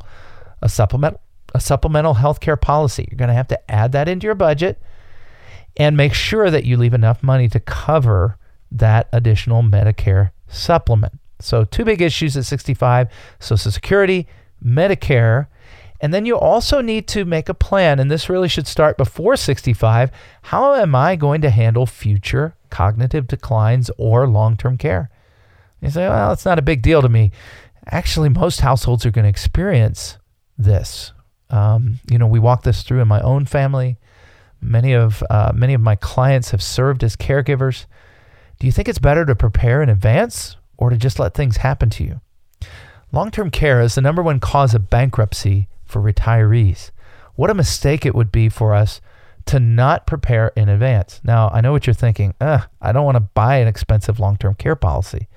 a 0.60 0.68
supplement, 0.68 1.18
a 1.54 1.60
supplemental 1.60 2.14
health 2.14 2.40
care 2.40 2.56
policy. 2.56 3.08
You're 3.10 3.16
going 3.16 3.28
to 3.28 3.34
have 3.34 3.48
to 3.48 3.70
add 3.70 3.92
that 3.92 4.08
into 4.08 4.26
your 4.26 4.34
budget 4.34 4.80
and 5.76 5.96
make 5.96 6.12
sure 6.14 6.50
that 6.50 6.64
you 6.64 6.76
leave 6.76 6.94
enough 6.94 7.22
money 7.22 7.48
to 7.48 7.60
cover 7.60 8.36
that 8.70 9.08
additional 9.12 9.62
Medicare 9.62 10.30
supplement. 10.48 11.14
So 11.40 11.64
two 11.64 11.84
big 11.84 12.02
issues 12.02 12.36
at 12.36 12.44
65, 12.44 13.08
Social 13.40 13.70
Security, 13.70 14.26
Medicare, 14.64 15.46
and 16.00 16.12
then 16.12 16.26
you 16.26 16.36
also 16.36 16.80
need 16.80 17.08
to 17.08 17.24
make 17.24 17.48
a 17.48 17.54
plan, 17.54 17.98
and 17.98 18.10
this 18.10 18.28
really 18.28 18.48
should 18.48 18.66
start 18.66 18.96
before 18.96 19.36
65. 19.36 20.10
How 20.42 20.74
am 20.74 20.94
I 20.94 21.16
going 21.16 21.40
to 21.42 21.50
handle 21.50 21.86
future 21.86 22.54
cognitive 22.70 23.26
declines 23.26 23.90
or 23.96 24.28
long 24.28 24.56
term 24.56 24.76
care? 24.76 25.10
You 25.80 25.90
say, 25.90 26.08
well, 26.08 26.32
it's 26.32 26.44
not 26.44 26.58
a 26.58 26.62
big 26.62 26.82
deal 26.82 27.02
to 27.02 27.08
me. 27.08 27.32
Actually, 27.86 28.28
most 28.28 28.60
households 28.60 29.06
are 29.06 29.10
going 29.10 29.24
to 29.24 29.28
experience 29.28 30.18
this. 30.58 31.12
Um, 31.50 32.00
you 32.10 32.18
know, 32.18 32.26
we 32.26 32.40
walk 32.40 32.62
this 32.62 32.82
through 32.82 33.00
in 33.00 33.08
my 33.08 33.20
own 33.20 33.46
family. 33.46 33.98
Many 34.60 34.94
of 34.94 35.22
uh, 35.30 35.52
many 35.54 35.74
of 35.74 35.80
my 35.80 35.96
clients 35.96 36.50
have 36.50 36.62
served 36.62 37.04
as 37.04 37.14
caregivers. 37.14 37.86
Do 38.58 38.66
you 38.66 38.72
think 38.72 38.88
it's 38.88 38.98
better 38.98 39.24
to 39.24 39.34
prepare 39.34 39.82
in 39.82 39.88
advance 39.88 40.56
or 40.76 40.90
to 40.90 40.96
just 40.96 41.18
let 41.18 41.34
things 41.34 41.58
happen 41.58 41.90
to 41.90 42.04
you? 42.04 42.20
Long 43.12 43.30
term 43.30 43.50
care 43.50 43.80
is 43.80 43.94
the 43.94 44.00
number 44.00 44.22
one 44.22 44.40
cause 44.40 44.74
of 44.74 44.90
bankruptcy 44.90 45.68
for 45.86 46.00
retirees. 46.00 46.90
What 47.34 47.50
a 47.50 47.54
mistake 47.54 48.04
it 48.04 48.14
would 48.14 48.32
be 48.32 48.48
for 48.48 48.74
us 48.74 49.00
to 49.46 49.60
not 49.60 50.06
prepare 50.06 50.48
in 50.56 50.68
advance. 50.68 51.20
Now, 51.22 51.48
I 51.52 51.60
know 51.60 51.72
what 51.72 51.86
you're 51.86 51.94
thinking. 51.94 52.34
I 52.40 52.92
don't 52.92 53.04
want 53.04 53.16
to 53.16 53.20
buy 53.20 53.56
an 53.56 53.68
expensive 53.68 54.18
long 54.18 54.36
term 54.36 54.54
care 54.54 54.76
policy. 54.76 55.28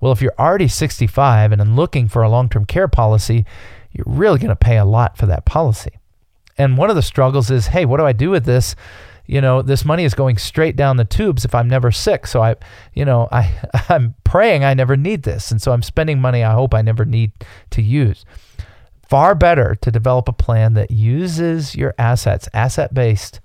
Well, 0.00 0.12
if 0.12 0.20
you're 0.20 0.34
already 0.38 0.68
65 0.68 1.52
and 1.52 1.76
looking 1.76 2.06
for 2.06 2.22
a 2.22 2.28
long 2.28 2.48
term 2.48 2.66
care 2.66 2.88
policy, 2.88 3.46
you're 3.92 4.04
really 4.06 4.38
going 4.38 4.50
to 4.50 4.56
pay 4.56 4.76
a 4.76 4.84
lot 4.84 5.16
for 5.16 5.26
that 5.26 5.46
policy. 5.46 5.98
And 6.58 6.76
one 6.76 6.90
of 6.90 6.96
the 6.96 7.02
struggles 7.02 7.50
is 7.50 7.68
hey, 7.68 7.84
what 7.86 7.96
do 7.98 8.04
I 8.04 8.12
do 8.12 8.30
with 8.30 8.44
this? 8.44 8.76
You 9.26 9.40
know, 9.40 9.62
this 9.62 9.84
money 9.84 10.04
is 10.04 10.14
going 10.14 10.36
straight 10.38 10.76
down 10.76 10.98
the 10.98 11.04
tubes 11.04 11.44
if 11.44 11.54
I'm 11.54 11.68
never 11.68 11.90
sick. 11.90 12.26
So 12.26 12.42
I, 12.42 12.56
you 12.94 13.04
know, 13.04 13.28
I, 13.32 13.52
I'm 13.88 14.14
praying 14.22 14.64
I 14.64 14.74
never 14.74 14.96
need 14.96 15.22
this. 15.22 15.50
And 15.50 15.60
so 15.60 15.72
I'm 15.72 15.82
spending 15.82 16.20
money 16.20 16.44
I 16.44 16.52
hope 16.52 16.74
I 16.74 16.82
never 16.82 17.04
need 17.04 17.32
to 17.70 17.82
use 17.82 18.24
far 19.08 19.34
better 19.34 19.74
to 19.76 19.90
develop 19.90 20.28
a 20.28 20.32
plan 20.32 20.74
that 20.74 20.90
uses 20.90 21.74
your 21.74 21.94
assets, 21.98 22.48
asset 22.52 22.92
based, 22.92 23.40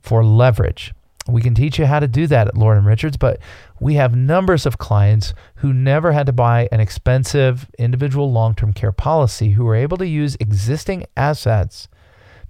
for 0.00 0.24
leverage. 0.24 0.94
We 1.28 1.42
can 1.42 1.54
teach 1.54 1.78
you 1.78 1.86
how 1.86 2.00
to 2.00 2.08
do 2.08 2.26
that 2.26 2.48
at 2.48 2.56
Lord 2.56 2.78
and 2.78 2.86
Richards, 2.86 3.16
but 3.16 3.38
we 3.78 3.94
have 3.94 4.16
numbers 4.16 4.66
of 4.66 4.78
clients 4.78 5.34
who 5.56 5.72
never 5.72 6.12
had 6.12 6.26
to 6.26 6.32
buy 6.32 6.68
an 6.72 6.80
expensive 6.80 7.68
individual 7.78 8.32
long 8.32 8.54
term 8.54 8.72
care 8.72 8.92
policy 8.92 9.50
who 9.50 9.66
are 9.68 9.74
able 9.74 9.96
to 9.98 10.06
use 10.06 10.36
existing 10.40 11.06
assets 11.16 11.88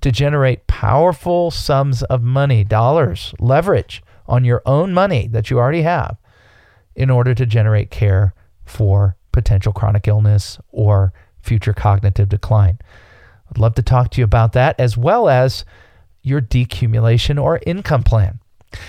to 0.00 0.10
generate 0.10 0.66
powerful 0.66 1.50
sums 1.50 2.02
of 2.04 2.22
money, 2.22 2.64
dollars, 2.64 3.34
leverage 3.38 4.02
on 4.26 4.44
your 4.44 4.62
own 4.64 4.94
money 4.94 5.26
that 5.28 5.50
you 5.50 5.58
already 5.58 5.82
have 5.82 6.16
in 6.94 7.10
order 7.10 7.34
to 7.34 7.44
generate 7.44 7.90
care 7.90 8.34
for 8.64 9.16
potential 9.32 9.72
chronic 9.72 10.08
illness 10.08 10.58
or 10.70 11.12
future 11.42 11.72
cognitive 11.72 12.28
decline. 12.28 12.78
I'd 13.50 13.58
love 13.58 13.74
to 13.74 13.82
talk 13.82 14.10
to 14.10 14.20
you 14.20 14.24
about 14.24 14.52
that 14.52 14.78
as 14.78 14.96
well 14.96 15.28
as 15.28 15.64
your 16.22 16.40
decumulation 16.40 17.42
or 17.42 17.60
income 17.66 18.02
plan. 18.02 18.40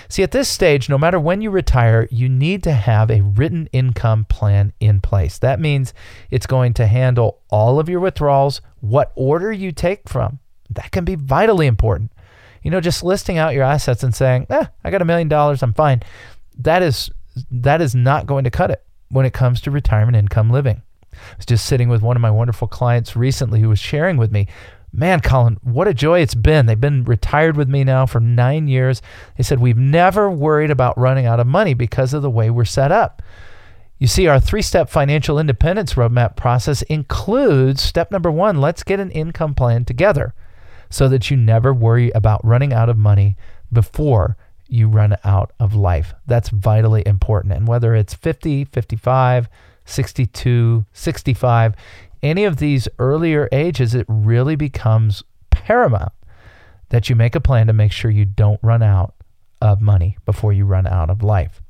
See, 0.09 0.21
at 0.21 0.31
this 0.31 0.47
stage, 0.47 0.89
no 0.89 0.97
matter 0.97 1.19
when 1.19 1.41
you 1.41 1.49
retire, 1.49 2.07
you 2.11 2.29
need 2.29 2.61
to 2.63 2.71
have 2.71 3.09
a 3.09 3.21
written 3.21 3.67
income 3.73 4.25
plan 4.25 4.73
in 4.79 5.01
place. 5.01 5.39
That 5.39 5.59
means 5.59 5.93
it's 6.29 6.45
going 6.45 6.73
to 6.75 6.85
handle 6.85 7.39
all 7.49 7.79
of 7.79 7.89
your 7.89 7.99
withdrawals, 7.99 8.61
what 8.79 9.11
order 9.15 9.51
you 9.51 9.71
take 9.71 10.07
from. 10.07 10.39
That 10.69 10.91
can 10.91 11.03
be 11.03 11.15
vitally 11.15 11.65
important. 11.65 12.11
You 12.61 12.69
know, 12.69 12.79
just 12.79 13.03
listing 13.03 13.39
out 13.39 13.55
your 13.55 13.63
assets 13.63 14.03
and 14.03 14.13
saying, 14.13 14.47
eh, 14.51 14.65
I 14.83 14.91
got 14.91 15.01
a 15.01 15.05
million 15.05 15.27
dollars, 15.27 15.63
I'm 15.63 15.73
fine. 15.73 16.03
That 16.59 16.83
is 16.83 17.09
that 17.49 17.81
is 17.81 17.95
not 17.95 18.27
going 18.27 18.43
to 18.43 18.51
cut 18.51 18.71
it 18.71 18.83
when 19.09 19.25
it 19.25 19.33
comes 19.33 19.61
to 19.61 19.71
retirement 19.71 20.17
income 20.17 20.51
living. 20.51 20.83
I 21.33 21.37
was 21.37 21.45
just 21.45 21.65
sitting 21.65 21.89
with 21.89 22.01
one 22.01 22.15
of 22.15 22.21
my 22.21 22.31
wonderful 22.31 22.67
clients 22.67 23.15
recently 23.15 23.61
who 23.61 23.69
was 23.69 23.79
sharing 23.79 24.17
with 24.17 24.31
me 24.31 24.47
man, 24.93 25.21
Colin, 25.21 25.57
what 25.63 25.87
a 25.87 25.93
joy 25.93 26.19
it's 26.19 26.35
been. 26.35 26.65
They've 26.65 26.79
been 26.79 27.03
retired 27.03 27.55
with 27.55 27.69
me 27.69 27.83
now 27.83 28.05
for 28.05 28.19
nine 28.19 28.67
years. 28.67 29.01
They 29.37 29.43
said, 29.43 29.59
We've 29.59 29.77
never 29.77 30.29
worried 30.29 30.71
about 30.71 30.97
running 30.97 31.25
out 31.25 31.39
of 31.39 31.47
money 31.47 31.73
because 31.73 32.13
of 32.13 32.21
the 32.21 32.29
way 32.29 32.49
we're 32.49 32.65
set 32.65 32.91
up. 32.91 33.21
You 33.97 34.07
see, 34.07 34.27
our 34.27 34.39
three 34.39 34.61
step 34.61 34.89
financial 34.89 35.39
independence 35.39 35.93
roadmap 35.93 36.35
process 36.35 36.81
includes 36.83 37.81
step 37.81 38.11
number 38.11 38.31
one 38.31 38.59
let's 38.59 38.83
get 38.83 38.99
an 38.99 39.11
income 39.11 39.53
plan 39.53 39.85
together 39.85 40.33
so 40.89 41.07
that 41.07 41.29
you 41.29 41.37
never 41.37 41.73
worry 41.73 42.11
about 42.11 42.43
running 42.43 42.73
out 42.73 42.89
of 42.89 42.97
money 42.97 43.37
before 43.71 44.35
you 44.67 44.87
run 44.87 45.15
out 45.23 45.51
of 45.59 45.75
life. 45.75 46.13
That's 46.25 46.49
vitally 46.49 47.03
important. 47.05 47.53
And 47.53 47.67
whether 47.67 47.93
it's 47.93 48.13
50, 48.13 48.65
55, 48.65 49.47
62, 49.91 50.85
65, 50.93 51.75
any 52.23 52.43
of 52.43 52.57
these 52.57 52.87
earlier 52.99 53.49
ages, 53.51 53.93
it 53.93 54.05
really 54.07 54.55
becomes 54.55 55.23
paramount 55.49 56.13
that 56.89 57.09
you 57.09 57.15
make 57.15 57.35
a 57.35 57.41
plan 57.41 57.67
to 57.67 57.73
make 57.73 57.91
sure 57.91 58.11
you 58.11 58.25
don't 58.25 58.59
run 58.61 58.83
out 58.83 59.13
of 59.61 59.81
money 59.81 60.17
before 60.25 60.53
you 60.53 60.65
run 60.65 60.87
out 60.87 61.09
of 61.09 61.23
life. 61.23 61.61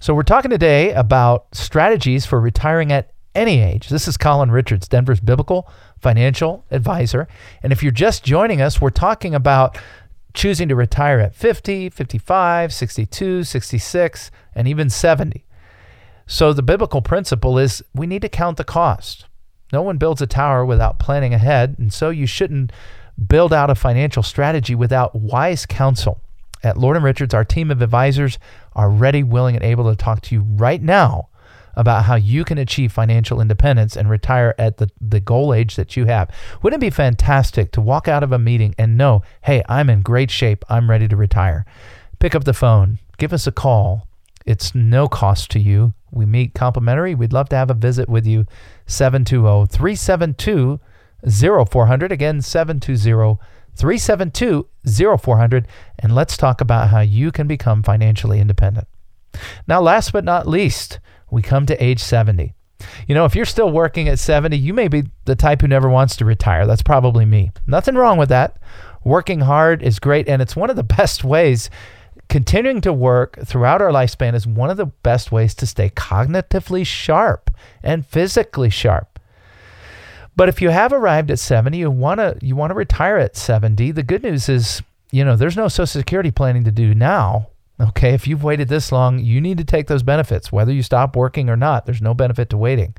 So, 0.00 0.14
we're 0.14 0.22
talking 0.22 0.50
today 0.50 0.92
about 0.92 1.46
strategies 1.52 2.24
for 2.24 2.40
retiring 2.40 2.92
at 2.92 3.12
any 3.34 3.60
age. 3.60 3.88
This 3.88 4.08
is 4.08 4.16
Colin 4.16 4.50
Richards, 4.50 4.88
Denver's 4.88 5.20
biblical 5.20 5.68
financial 6.00 6.64
advisor. 6.70 7.28
And 7.62 7.72
if 7.72 7.82
you're 7.82 7.92
just 7.92 8.24
joining 8.24 8.60
us, 8.60 8.80
we're 8.80 8.90
talking 8.90 9.34
about 9.34 9.78
choosing 10.34 10.68
to 10.68 10.74
retire 10.74 11.18
at 11.20 11.34
50, 11.34 11.90
55, 11.90 12.72
62, 12.72 13.44
66, 13.44 14.30
and 14.54 14.68
even 14.68 14.88
70. 14.88 15.44
So, 16.26 16.52
the 16.52 16.62
biblical 16.62 17.02
principle 17.02 17.56
is 17.58 17.84
we 17.94 18.06
need 18.06 18.22
to 18.22 18.28
count 18.28 18.56
the 18.56 18.64
cost. 18.64 19.26
No 19.72 19.82
one 19.82 19.96
builds 19.96 20.22
a 20.22 20.26
tower 20.26 20.64
without 20.64 20.98
planning 20.98 21.34
ahead, 21.34 21.76
and 21.78 21.92
so 21.92 22.10
you 22.10 22.26
shouldn't 22.26 22.72
build 23.28 23.52
out 23.52 23.70
a 23.70 23.74
financial 23.74 24.22
strategy 24.22 24.74
without 24.74 25.14
wise 25.14 25.66
counsel. 25.66 26.20
At 26.62 26.76
Lord 26.76 26.96
and 26.96 27.04
Richards, 27.04 27.34
our 27.34 27.44
team 27.44 27.70
of 27.70 27.82
advisors 27.82 28.38
are 28.74 28.90
ready, 28.90 29.22
willing, 29.22 29.54
and 29.54 29.64
able 29.64 29.88
to 29.90 29.96
talk 29.96 30.20
to 30.22 30.34
you 30.34 30.42
right 30.42 30.82
now 30.82 31.28
about 31.76 32.04
how 32.04 32.14
you 32.14 32.42
can 32.42 32.58
achieve 32.58 32.90
financial 32.90 33.40
independence 33.40 33.96
and 33.96 34.08
retire 34.08 34.54
at 34.58 34.78
the, 34.78 34.90
the 35.00 35.20
goal 35.20 35.52
age 35.52 35.76
that 35.76 35.96
you 35.96 36.06
have. 36.06 36.30
Wouldn't 36.62 36.82
it 36.82 36.86
be 36.86 36.90
fantastic 36.90 37.70
to 37.72 37.80
walk 37.80 38.08
out 38.08 38.22
of 38.22 38.32
a 38.32 38.38
meeting 38.38 38.74
and 38.78 38.96
know, 38.96 39.22
hey, 39.42 39.62
I'm 39.68 39.90
in 39.90 40.00
great 40.00 40.30
shape, 40.30 40.64
I'm 40.68 40.90
ready 40.90 41.06
to 41.06 41.16
retire? 41.16 41.66
Pick 42.18 42.34
up 42.34 42.44
the 42.44 42.54
phone, 42.54 42.98
give 43.18 43.32
us 43.32 43.46
a 43.46 43.52
call. 43.52 44.08
It's 44.46 44.74
no 44.74 45.06
cost 45.06 45.50
to 45.50 45.60
you. 45.60 45.92
We 46.16 46.26
meet 46.26 46.54
complimentary. 46.54 47.14
We'd 47.14 47.32
love 47.32 47.48
to 47.50 47.56
have 47.56 47.70
a 47.70 47.74
visit 47.74 48.08
with 48.08 48.26
you. 48.26 48.46
720 48.86 49.66
372 49.66 50.80
0400. 51.68 52.12
Again, 52.12 52.40
720 52.40 53.38
372 53.76 54.68
0400. 55.18 55.68
And 55.98 56.14
let's 56.14 56.36
talk 56.36 56.60
about 56.60 56.88
how 56.88 57.00
you 57.00 57.30
can 57.30 57.46
become 57.46 57.82
financially 57.82 58.40
independent. 58.40 58.88
Now, 59.68 59.80
last 59.80 60.12
but 60.12 60.24
not 60.24 60.48
least, 60.48 60.98
we 61.30 61.42
come 61.42 61.66
to 61.66 61.84
age 61.84 62.00
70. 62.00 62.54
You 63.06 63.14
know, 63.14 63.24
if 63.24 63.34
you're 63.34 63.44
still 63.44 63.70
working 63.70 64.08
at 64.08 64.18
70, 64.18 64.56
you 64.56 64.74
may 64.74 64.88
be 64.88 65.04
the 65.24 65.36
type 65.36 65.60
who 65.60 65.68
never 65.68 65.88
wants 65.88 66.16
to 66.16 66.24
retire. 66.24 66.66
That's 66.66 66.82
probably 66.82 67.24
me. 67.24 67.52
Nothing 67.66 67.94
wrong 67.94 68.18
with 68.18 68.28
that. 68.30 68.58
Working 69.04 69.40
hard 69.40 69.82
is 69.82 69.98
great, 69.98 70.28
and 70.28 70.42
it's 70.42 70.56
one 70.56 70.70
of 70.70 70.76
the 70.76 70.82
best 70.96 71.24
ways 71.24 71.70
continuing 72.28 72.80
to 72.82 72.92
work 72.92 73.38
throughout 73.44 73.80
our 73.80 73.90
lifespan 73.90 74.34
is 74.34 74.46
one 74.46 74.70
of 74.70 74.76
the 74.76 74.86
best 74.86 75.32
ways 75.32 75.54
to 75.56 75.66
stay 75.66 75.90
cognitively 75.90 76.86
sharp 76.86 77.50
and 77.82 78.06
physically 78.06 78.70
sharp. 78.70 79.18
But 80.36 80.50
if 80.50 80.60
you 80.60 80.68
have 80.68 80.92
arrived 80.92 81.30
at 81.30 81.38
70, 81.38 81.78
you 81.78 81.90
want 81.90 82.20
to 82.20 82.36
you 82.42 82.54
want 82.54 82.70
to 82.70 82.74
retire 82.74 83.16
at 83.16 83.36
70, 83.36 83.92
the 83.92 84.02
good 84.02 84.22
news 84.22 84.48
is, 84.48 84.82
you 85.10 85.24
know, 85.24 85.34
there's 85.34 85.56
no 85.56 85.68
social 85.68 85.86
security 86.00 86.30
planning 86.30 86.64
to 86.64 86.70
do 86.70 86.94
now. 86.94 87.48
Okay, 87.80 88.14
if 88.14 88.26
you've 88.26 88.44
waited 88.44 88.68
this 88.68 88.92
long, 88.92 89.18
you 89.18 89.40
need 89.40 89.58
to 89.58 89.64
take 89.64 89.86
those 89.86 90.02
benefits 90.02 90.52
whether 90.52 90.72
you 90.72 90.82
stop 90.82 91.16
working 91.16 91.48
or 91.48 91.56
not. 91.56 91.86
There's 91.86 92.02
no 92.02 92.14
benefit 92.14 92.50
to 92.50 92.56
waiting. 92.56 92.94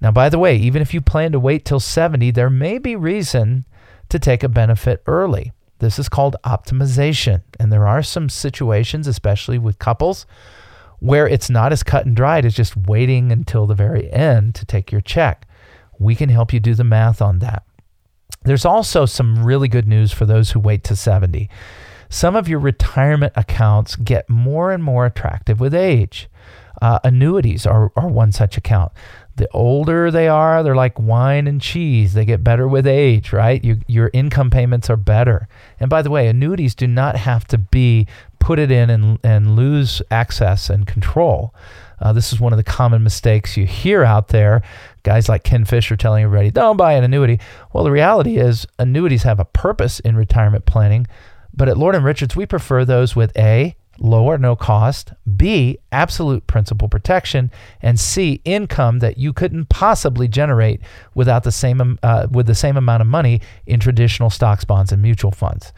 Now, 0.00 0.10
by 0.10 0.28
the 0.28 0.38
way, 0.38 0.56
even 0.56 0.82
if 0.82 0.92
you 0.92 1.00
plan 1.00 1.32
to 1.32 1.40
wait 1.40 1.64
till 1.64 1.80
70, 1.80 2.30
there 2.30 2.50
may 2.50 2.78
be 2.78 2.96
reason 2.96 3.64
to 4.08 4.18
take 4.18 4.42
a 4.42 4.48
benefit 4.48 5.02
early. 5.06 5.52
This 5.78 5.98
is 5.98 6.08
called 6.08 6.36
optimization. 6.44 7.42
And 7.58 7.72
there 7.72 7.86
are 7.86 8.02
some 8.02 8.28
situations, 8.28 9.06
especially 9.06 9.58
with 9.58 9.78
couples, 9.78 10.26
where 11.00 11.28
it's 11.28 11.50
not 11.50 11.72
as 11.72 11.82
cut 11.82 12.06
and 12.06 12.16
dried 12.16 12.44
as 12.44 12.54
just 12.54 12.76
waiting 12.76 13.32
until 13.32 13.66
the 13.66 13.74
very 13.74 14.10
end 14.12 14.54
to 14.54 14.64
take 14.64 14.92
your 14.92 15.00
check. 15.00 15.46
We 15.98 16.14
can 16.14 16.28
help 16.28 16.52
you 16.52 16.60
do 16.60 16.74
the 16.74 16.84
math 16.84 17.20
on 17.20 17.40
that. 17.40 17.64
There's 18.44 18.64
also 18.64 19.06
some 19.06 19.44
really 19.44 19.68
good 19.68 19.88
news 19.88 20.12
for 20.12 20.26
those 20.26 20.50
who 20.50 20.60
wait 20.60 20.84
to 20.84 20.96
70. 20.96 21.48
Some 22.08 22.36
of 22.36 22.48
your 22.48 22.58
retirement 22.58 23.32
accounts 23.36 23.96
get 23.96 24.28
more 24.28 24.70
and 24.70 24.84
more 24.84 25.06
attractive 25.06 25.60
with 25.60 25.74
age. 25.74 26.28
Uh, 26.82 26.98
annuities 27.04 27.66
are, 27.66 27.90
are 27.96 28.08
one 28.08 28.32
such 28.32 28.56
account 28.56 28.92
the 29.36 29.48
older 29.52 30.10
they 30.10 30.28
are, 30.28 30.62
they're 30.62 30.76
like 30.76 30.98
wine 30.98 31.46
and 31.46 31.60
cheese. 31.60 32.14
They 32.14 32.24
get 32.24 32.44
better 32.44 32.68
with 32.68 32.86
age, 32.86 33.32
right? 33.32 33.62
You, 33.64 33.80
your 33.86 34.10
income 34.12 34.50
payments 34.50 34.88
are 34.90 34.96
better. 34.96 35.48
And 35.80 35.90
by 35.90 36.02
the 36.02 36.10
way, 36.10 36.28
annuities 36.28 36.74
do 36.74 36.86
not 36.86 37.16
have 37.16 37.44
to 37.48 37.58
be 37.58 38.06
put 38.38 38.58
it 38.58 38.70
in 38.70 38.90
and, 38.90 39.18
and 39.24 39.56
lose 39.56 40.02
access 40.10 40.70
and 40.70 40.86
control. 40.86 41.54
Uh, 42.00 42.12
this 42.12 42.32
is 42.32 42.40
one 42.40 42.52
of 42.52 42.58
the 42.58 42.64
common 42.64 43.02
mistakes 43.02 43.56
you 43.56 43.66
hear 43.66 44.04
out 44.04 44.28
there. 44.28 44.62
Guys 45.02 45.28
like 45.28 45.44
Ken 45.44 45.64
Fisher 45.64 45.96
telling 45.96 46.24
everybody, 46.24 46.50
don't 46.50 46.76
buy 46.76 46.92
an 46.92 47.04
annuity. 47.04 47.40
Well, 47.72 47.84
the 47.84 47.90
reality 47.90 48.36
is, 48.36 48.66
annuities 48.78 49.22
have 49.22 49.40
a 49.40 49.44
purpose 49.44 50.00
in 50.00 50.16
retirement 50.16 50.66
planning. 50.66 51.06
But 51.54 51.68
at 51.68 51.78
Lord 51.78 51.94
and 51.94 52.04
Richards, 52.04 52.36
we 52.36 52.46
prefer 52.46 52.84
those 52.84 53.16
with 53.16 53.36
A, 53.36 53.76
low 53.98 54.24
or 54.24 54.38
no 54.38 54.56
cost, 54.56 55.12
B, 55.36 55.78
absolute 55.92 56.46
principal 56.46 56.88
protection, 56.88 57.50
and 57.82 57.98
C, 57.98 58.40
income 58.44 58.98
that 59.00 59.18
you 59.18 59.32
couldn't 59.32 59.68
possibly 59.68 60.28
generate 60.28 60.80
without 61.14 61.44
the 61.44 61.52
same 61.52 61.98
uh, 62.02 62.26
with 62.30 62.46
the 62.46 62.54
same 62.54 62.76
amount 62.76 63.02
of 63.02 63.06
money 63.06 63.40
in 63.66 63.80
traditional 63.80 64.30
stocks, 64.30 64.64
bonds, 64.64 64.92
and 64.92 65.02
mutual 65.02 65.30
funds. 65.30 65.72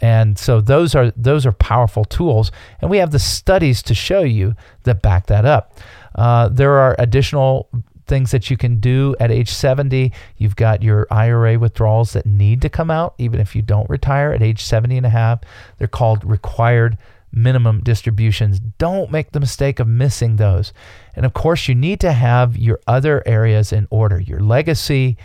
And 0.00 0.38
so 0.38 0.60
those 0.60 0.94
are 0.94 1.12
those 1.16 1.44
are 1.46 1.52
powerful 1.52 2.04
tools, 2.04 2.50
and 2.80 2.90
we 2.90 2.98
have 2.98 3.10
the 3.10 3.18
studies 3.18 3.82
to 3.84 3.94
show 3.94 4.20
you 4.20 4.54
that 4.84 5.02
back 5.02 5.26
that 5.26 5.44
up. 5.44 5.78
Uh, 6.14 6.48
there 6.48 6.72
are 6.72 6.96
additional 6.98 7.68
things 8.06 8.32
that 8.32 8.50
you 8.50 8.56
can 8.56 8.80
do 8.80 9.14
at 9.20 9.30
age 9.30 9.50
70. 9.50 10.12
You've 10.36 10.56
got 10.56 10.82
your 10.82 11.06
IRA 11.12 11.58
withdrawals 11.58 12.12
that 12.14 12.26
need 12.26 12.60
to 12.62 12.68
come 12.68 12.90
out 12.90 13.14
even 13.18 13.38
if 13.38 13.54
you 13.54 13.62
don't 13.62 13.88
retire 13.88 14.32
at 14.32 14.42
age 14.42 14.64
70 14.64 14.96
and 14.96 15.06
a 15.06 15.10
half. 15.10 15.40
They're 15.78 15.86
called 15.86 16.24
required 16.24 16.98
minimum 17.32 17.80
distributions. 17.82 18.60
Don't 18.60 19.10
make 19.10 19.32
the 19.32 19.40
mistake 19.40 19.78
of 19.80 19.86
missing 19.86 20.36
those. 20.36 20.72
And 21.14 21.24
of 21.24 21.32
course, 21.32 21.68
you 21.68 21.74
need 21.74 22.00
to 22.00 22.12
have 22.12 22.56
your 22.56 22.80
other 22.86 23.22
areas 23.26 23.72
in 23.72 23.86
order 23.90 24.20
your 24.20 24.40
legacy 24.40 25.16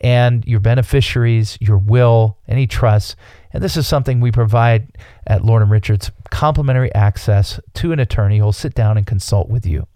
and 0.00 0.44
your 0.44 0.60
beneficiaries, 0.60 1.56
your 1.60 1.78
will, 1.78 2.38
any 2.46 2.66
trusts. 2.66 3.16
And 3.52 3.62
this 3.62 3.76
is 3.76 3.86
something 3.86 4.20
we 4.20 4.32
provide 4.32 4.88
at 5.26 5.44
Lord 5.44 5.62
and 5.62 5.70
Richards 5.70 6.10
complimentary 6.30 6.94
access 6.94 7.60
to 7.74 7.92
an 7.92 8.00
attorney 8.00 8.38
who'll 8.38 8.52
sit 8.52 8.74
down 8.74 8.96
and 8.98 9.06
consult 9.06 9.48
with 9.48 9.64
you. 9.64 9.86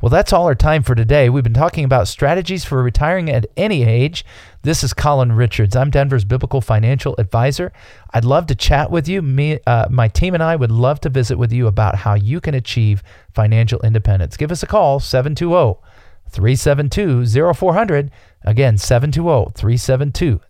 Well, 0.00 0.10
that's 0.10 0.32
all 0.32 0.46
our 0.46 0.54
time 0.54 0.82
for 0.82 0.94
today. 0.94 1.28
We've 1.28 1.44
been 1.44 1.54
talking 1.54 1.84
about 1.84 2.08
strategies 2.08 2.64
for 2.64 2.82
retiring 2.82 3.30
at 3.30 3.46
any 3.56 3.84
age. 3.84 4.24
This 4.62 4.82
is 4.82 4.92
Colin 4.92 5.32
Richards. 5.32 5.76
I'm 5.76 5.90
Denver's 5.90 6.24
biblical 6.24 6.60
financial 6.60 7.14
advisor. 7.18 7.72
I'd 8.12 8.24
love 8.24 8.46
to 8.46 8.54
chat 8.54 8.90
with 8.90 9.08
you. 9.08 9.22
Me, 9.22 9.60
uh, 9.66 9.86
my 9.90 10.08
team 10.08 10.34
and 10.34 10.42
I 10.42 10.56
would 10.56 10.70
love 10.70 11.00
to 11.00 11.08
visit 11.08 11.38
with 11.38 11.52
you 11.52 11.66
about 11.66 11.96
how 11.96 12.14
you 12.14 12.40
can 12.40 12.54
achieve 12.54 13.02
financial 13.32 13.80
independence. 13.82 14.36
Give 14.36 14.52
us 14.52 14.62
a 14.62 14.66
call, 14.66 15.00
720 15.00 15.80
372 16.28 17.54
0400. 17.54 18.10
Again, 18.44 18.78
720 18.78 19.52
372 19.54 20.40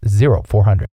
0400. 0.44 0.91